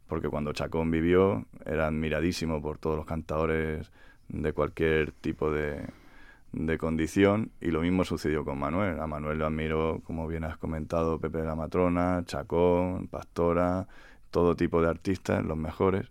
porque 0.07 0.29
cuando 0.29 0.53
Chacón 0.53 0.89
vivió 0.89 1.45
era 1.65 1.87
admiradísimo 1.87 2.61
por 2.61 2.77
todos 2.77 2.97
los 2.97 3.05
cantadores 3.05 3.91
de 4.27 4.53
cualquier 4.53 5.11
tipo 5.11 5.51
de, 5.51 5.85
de 6.51 6.77
condición 6.77 7.51
y 7.61 7.71
lo 7.71 7.81
mismo 7.81 8.03
sucedió 8.03 8.43
con 8.43 8.59
Manuel. 8.59 8.99
A 8.99 9.07
Manuel 9.07 9.39
lo 9.39 9.45
admiró, 9.45 10.01
como 10.03 10.27
bien 10.27 10.43
has 10.43 10.57
comentado, 10.57 11.19
Pepe 11.19 11.39
de 11.39 11.45
la 11.45 11.55
Matrona, 11.55 12.23
Chacón, 12.25 13.07
Pastora, 13.07 13.87
todo 14.31 14.55
tipo 14.55 14.81
de 14.81 14.89
artistas, 14.89 15.43
los 15.43 15.57
mejores. 15.57 16.07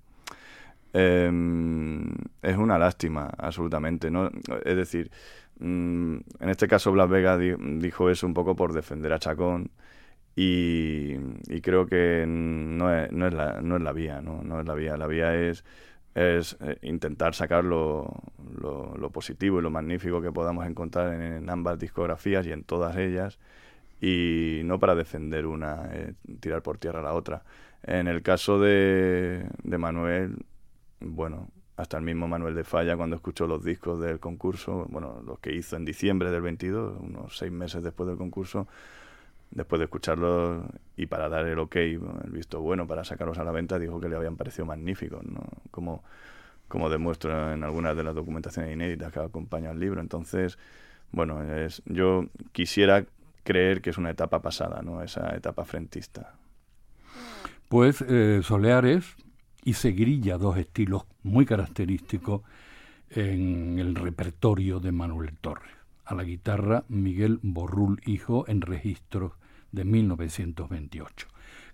Em, 0.93 2.09
es 2.43 2.57
una 2.57 2.79
lástima, 2.79 3.31
absolutamente. 3.39 4.11
¿no? 4.11 4.31
Es 4.65 4.77
decir, 4.77 5.11
mm, 5.61 6.17
en 6.41 6.49
este 6.49 6.69
caso 6.69 6.93
Blas 6.93 7.09
Vega 7.09 7.37
dijo 7.39 8.11
eso 8.11 8.27
un 8.27 8.35
poco 8.35 8.57
por 8.57 8.73
defender 8.73 9.13
a 9.13 9.19
Chacón 9.19 9.71
y, 10.37 11.17
creo 11.63 11.87
que 11.87 12.25
no 12.29 12.95
es, 12.95 13.11
no 13.13 13.27
es, 13.27 13.35
la, 13.35 13.61
no 13.61 13.77
es 13.77 13.83
la 13.83 13.93
vía, 13.93 14.21
¿no? 14.23 14.43
no 14.43 14.61
es 14.61 14.67
la 14.67 14.75
vía. 14.75 14.97
La 14.97 15.07
vía 15.09 15.35
es, 15.35 15.65
es 16.15 16.57
eh, 16.61 16.79
intentar 16.83 17.35
sacar 17.35 17.65
lo, 17.65 18.23
lo, 18.61 19.11
positivo 19.11 19.59
y 19.59 19.63
lo 19.63 19.71
magnífico 19.71 20.23
que 20.23 20.33
podamos 20.33 20.67
encontrar 20.67 21.13
en, 21.15 21.51
ambas 21.51 21.79
discografías 21.79 22.47
y 22.47 22.53
en 22.53 22.65
todas 22.65 22.97
ellas 22.97 23.39
y 24.01 24.63
no 24.65 24.79
para 24.79 24.95
defender 24.95 25.47
una, 25.47 25.91
eh, 25.93 26.15
tirar 26.41 26.63
por 26.63 26.79
tierra 26.79 27.03
la 27.03 27.15
otra. 27.15 27.43
En 27.83 28.09
el 28.09 28.23
caso 28.23 28.61
de, 28.61 29.45
de 29.65 29.79
Manuel, 29.79 30.37
bueno, 31.01 31.49
hasta 31.77 31.97
el 31.97 32.03
mismo 32.03 32.27
Manuel 32.27 32.55
de 32.55 32.65
Falla 32.65 32.97
cuando 32.97 33.17
escuchó 33.17 33.47
los 33.47 33.63
discos 33.63 34.01
del 34.01 34.19
concurso, 34.19 34.87
bueno, 34.89 35.23
los 35.25 35.39
que 35.39 35.55
hizo 35.55 35.77
en 35.77 35.85
diciembre 35.85 36.31
del 36.31 36.43
22, 36.43 36.99
unos 37.01 37.39
seis 37.39 37.53
meses 37.53 37.83
después 37.83 38.09
del 38.09 38.19
concurso, 38.19 38.67
después 39.51 39.79
de 39.79 39.85
escucharlos 39.85 40.65
y 40.97 41.07
para 41.07 41.29
dar 41.29 41.47
el 41.47 41.59
ok, 41.59 41.77
el 41.77 42.31
visto 42.31 42.61
bueno 42.61 42.87
para 42.87 43.05
sacarlos 43.05 43.39
a 43.39 43.45
la 43.45 43.53
venta, 43.53 43.79
dijo 43.79 44.01
que 44.01 44.09
le 44.09 44.17
habían 44.17 44.37
parecido 44.37 44.67
magníficos, 44.67 45.25
¿no? 45.25 45.41
Como, 45.71 46.03
como 46.67 46.91
demuestra 46.91 47.55
en 47.55 47.63
algunas 47.63 47.97
de 47.97 48.03
las 48.03 48.15
documentaciones 48.15 48.73
inéditas 48.73 49.13
que 49.13 49.21
acompañan 49.21 49.75
el 49.75 49.81
libro. 49.81 50.01
Entonces, 50.01 50.59
bueno, 51.13 51.43
es, 51.43 51.83
yo 51.87 52.27
quisiera 52.51 53.05
creer 53.45 53.81
que 53.81 53.91
es 53.91 53.99
una 53.99 54.11
etapa 54.11 54.43
pasada, 54.43 54.83
¿no? 54.83 55.01
Esa 55.03 55.35
etapa 55.37 55.65
frentista. 55.65 56.35
Pues 57.69 58.03
eh, 58.03 58.41
Soleares 58.43 59.17
y 59.69 59.75
Seguirilla, 59.75 60.39
dos 60.39 60.57
estilos 60.57 61.03
muy 61.23 61.45
característicos 61.45 62.41
en 63.11 63.79
el 63.79 63.97
repertorio 63.97 64.81
de 64.81 64.93
Manuel 64.93 65.37
Torres. 65.43 65.75
A 66.07 66.15
la 66.15 66.25
guitarra 66.25 66.85
Miguel 66.89 67.39
Borrul 67.43 68.01
Hijo 68.07 68.49
en 68.49 68.63
registros 68.63 69.33
de 69.71 69.85
1928. 69.85 71.29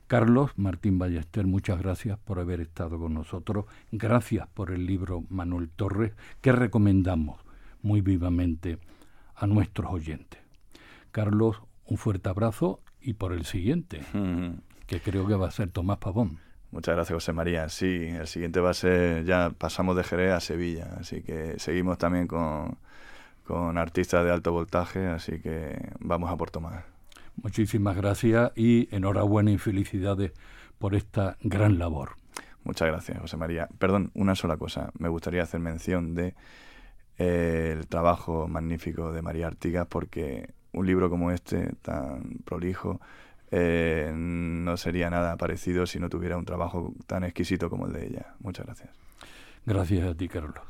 Carlos 0.09 0.51
Martín 0.57 0.99
Ballester, 0.99 1.47
muchas 1.47 1.79
gracias 1.79 2.19
por 2.19 2.41
haber 2.41 2.61
estado 2.61 2.99
con 2.99 3.15
nosotros. 3.15 3.67
Gracias 3.93 4.49
por 4.49 4.73
el 4.73 4.87
libro 4.87 5.23
Manuel 5.29 5.71
Torres, 5.71 6.15
que 6.41 6.51
recomendamos 6.51 7.39
muy 7.81 8.01
vivamente 8.01 8.81
a 9.37 9.47
nuestros 9.47 9.93
oyentes. 9.93 10.41
Carlos, 11.13 11.63
un 11.87 11.97
fuerte 11.97 12.29
abrazo 12.29 12.81
y 13.01 13.13
por 13.13 13.33
el 13.33 13.45
siguiente, 13.45 14.01
que 14.89 14.99
creo 14.99 15.29
que 15.29 15.37
va 15.37 15.47
a 15.47 15.53
ser 15.53 15.71
Tomás 15.71 15.99
Pavón. 15.99 16.41
Muchas 16.75 16.97
gracias, 16.97 17.15
José 17.15 17.33
María. 17.33 17.69
Sí, 17.69 18.09
el 18.09 18.27
siguiente 18.27 18.59
va 18.59 18.71
a 18.71 18.75
ser, 18.75 19.25
ya 19.25 19.51
pasamos 19.57 19.95
de 19.95 20.03
Jerez 20.03 20.33
a 20.33 20.41
Sevilla, 20.41 20.97
así 20.99 21.23
que 21.23 21.55
seguimos 21.61 21.99
también 21.99 22.27
con, 22.27 22.79
con 23.45 23.79
artistas 23.79 24.25
de 24.25 24.33
alto 24.33 24.51
voltaje, 24.51 25.07
así 25.07 25.39
que 25.39 25.93
vamos 26.01 26.33
a 26.33 26.37
Puerto 26.37 26.59
Tomás. 26.59 26.85
Muchísimas 27.41 27.97
gracias 27.97 28.51
y 28.57 28.89
enhorabuena 28.91 29.53
y 29.53 29.59
felicidades 29.59 30.33
por 30.77 30.97
esta 30.97 31.37
gran 31.43 31.79
labor. 31.79 32.17
Muchas 32.65 32.89
gracias, 32.89 33.21
José 33.21 33.37
María. 33.37 33.69
Perdón, 33.79 34.11
una 34.15 34.35
sola 34.35 34.57
cosa. 34.57 34.91
Me 34.99 35.09
gustaría 35.09 35.45
hacer 35.45 35.61
mención 35.61 36.17
de 36.17 36.35
eh, 37.19 37.77
el 37.79 37.87
trabajo 37.87 38.49
magnífico 38.49 39.13
de 39.13 39.23
María 39.23 39.47
Artigas 39.47 39.87
porque 39.87 40.51
un 40.73 40.89
libro 40.89 41.09
como 41.09 41.31
este, 41.31 41.71
tan 41.83 42.39
prolijo, 42.45 43.01
eh, 43.51 44.13
no 44.15 44.77
sería 44.77 45.11
nada 45.11 45.37
parecido 45.37 45.87
si 45.87 45.99
no 45.99 46.09
tuviera 46.09 46.37
un 46.37 46.45
trabajo 46.45 46.95
tan 47.07 47.25
exquisito 47.25 47.71
como 47.71 47.87
el 47.87 47.93
de 47.93 48.07
ella. 48.07 48.35
Muchas 48.41 48.67
gracias. 48.67 48.91
Gracias 49.67 50.07
a 50.07 50.15
ti, 50.15 50.29
Carlos. 50.29 50.63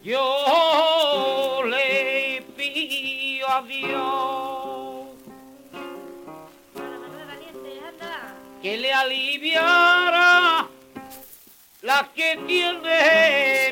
Yo 0.03 1.63
le 1.65 2.43
pido 2.55 3.49
a 3.49 3.61
Dios 3.63 5.07
que 8.61 8.77
le 8.77 8.93
aliviara 8.93 10.67
la 11.81 12.09
que 12.13 12.37
tiene 12.45 13.68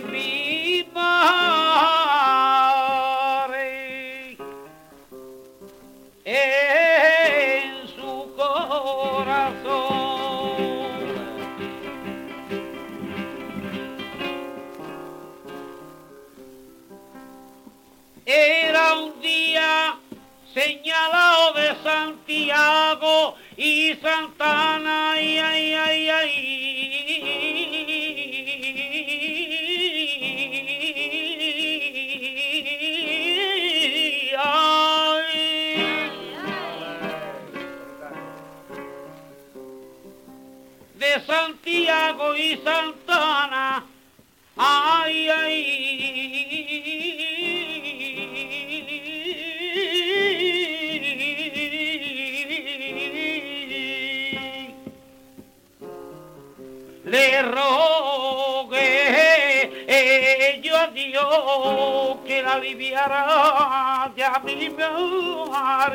Que 62.26 62.41
la 62.43 62.53
aliviara 62.53 64.11
de 64.15 64.24
abrimar 64.24 65.93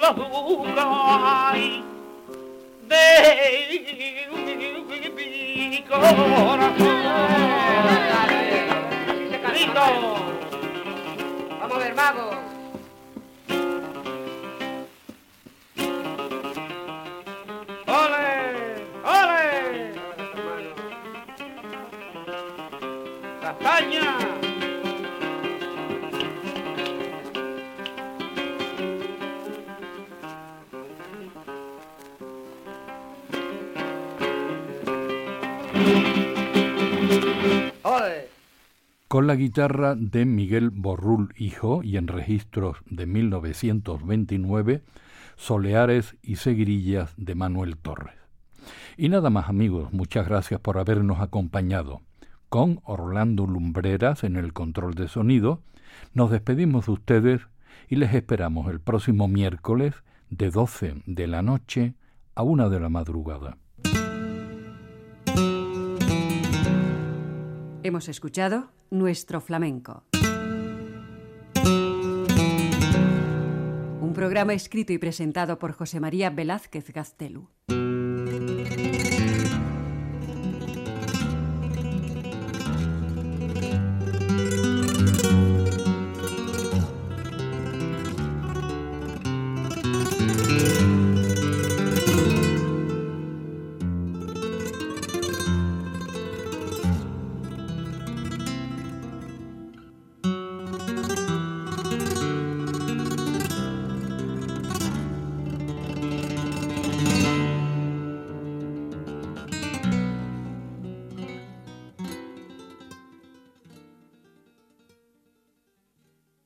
la 0.00 0.12
jugada 0.14 1.52
de 2.88 3.08
mi 5.70 5.82
corazón. 5.82 6.60
Vamos 11.60 11.76
a 11.76 11.78
ver, 11.78 11.94
magos. 11.94 12.51
Con 39.22 39.28
la 39.28 39.36
guitarra 39.36 39.94
de 39.94 40.24
Miguel 40.24 40.70
Borrul 40.70 41.32
Hijo 41.36 41.84
y 41.84 41.96
en 41.96 42.08
registros 42.08 42.78
de 42.90 43.06
1929, 43.06 44.82
Soleares 45.36 46.16
y 46.22 46.34
Seguirillas 46.34 47.14
de 47.16 47.36
Manuel 47.36 47.76
Torres. 47.76 48.16
Y 48.96 49.10
nada 49.10 49.30
más 49.30 49.48
amigos, 49.48 49.92
muchas 49.92 50.26
gracias 50.26 50.58
por 50.58 50.76
habernos 50.76 51.20
acompañado. 51.20 52.00
Con 52.48 52.80
Orlando 52.82 53.46
Lumbreras 53.46 54.24
en 54.24 54.34
el 54.34 54.52
control 54.52 54.96
de 54.96 55.06
sonido, 55.06 55.62
nos 56.14 56.32
despedimos 56.32 56.86
de 56.86 56.92
ustedes 56.92 57.42
y 57.88 57.94
les 57.94 58.14
esperamos 58.14 58.72
el 58.72 58.80
próximo 58.80 59.28
miércoles 59.28 59.94
de 60.30 60.50
12 60.50 61.02
de 61.06 61.26
la 61.28 61.42
noche 61.42 61.94
a 62.34 62.42
1 62.42 62.70
de 62.70 62.80
la 62.80 62.88
madrugada. 62.88 63.56
Hemos 67.84 68.08
escuchado 68.08 68.70
Nuestro 68.90 69.40
Flamenco. 69.40 70.04
Un 74.00 74.12
programa 74.14 74.54
escrito 74.54 74.92
y 74.92 74.98
presentado 74.98 75.58
por 75.58 75.72
José 75.72 75.98
María 75.98 76.30
Velázquez 76.30 76.92
Gaztelu. 76.92 77.48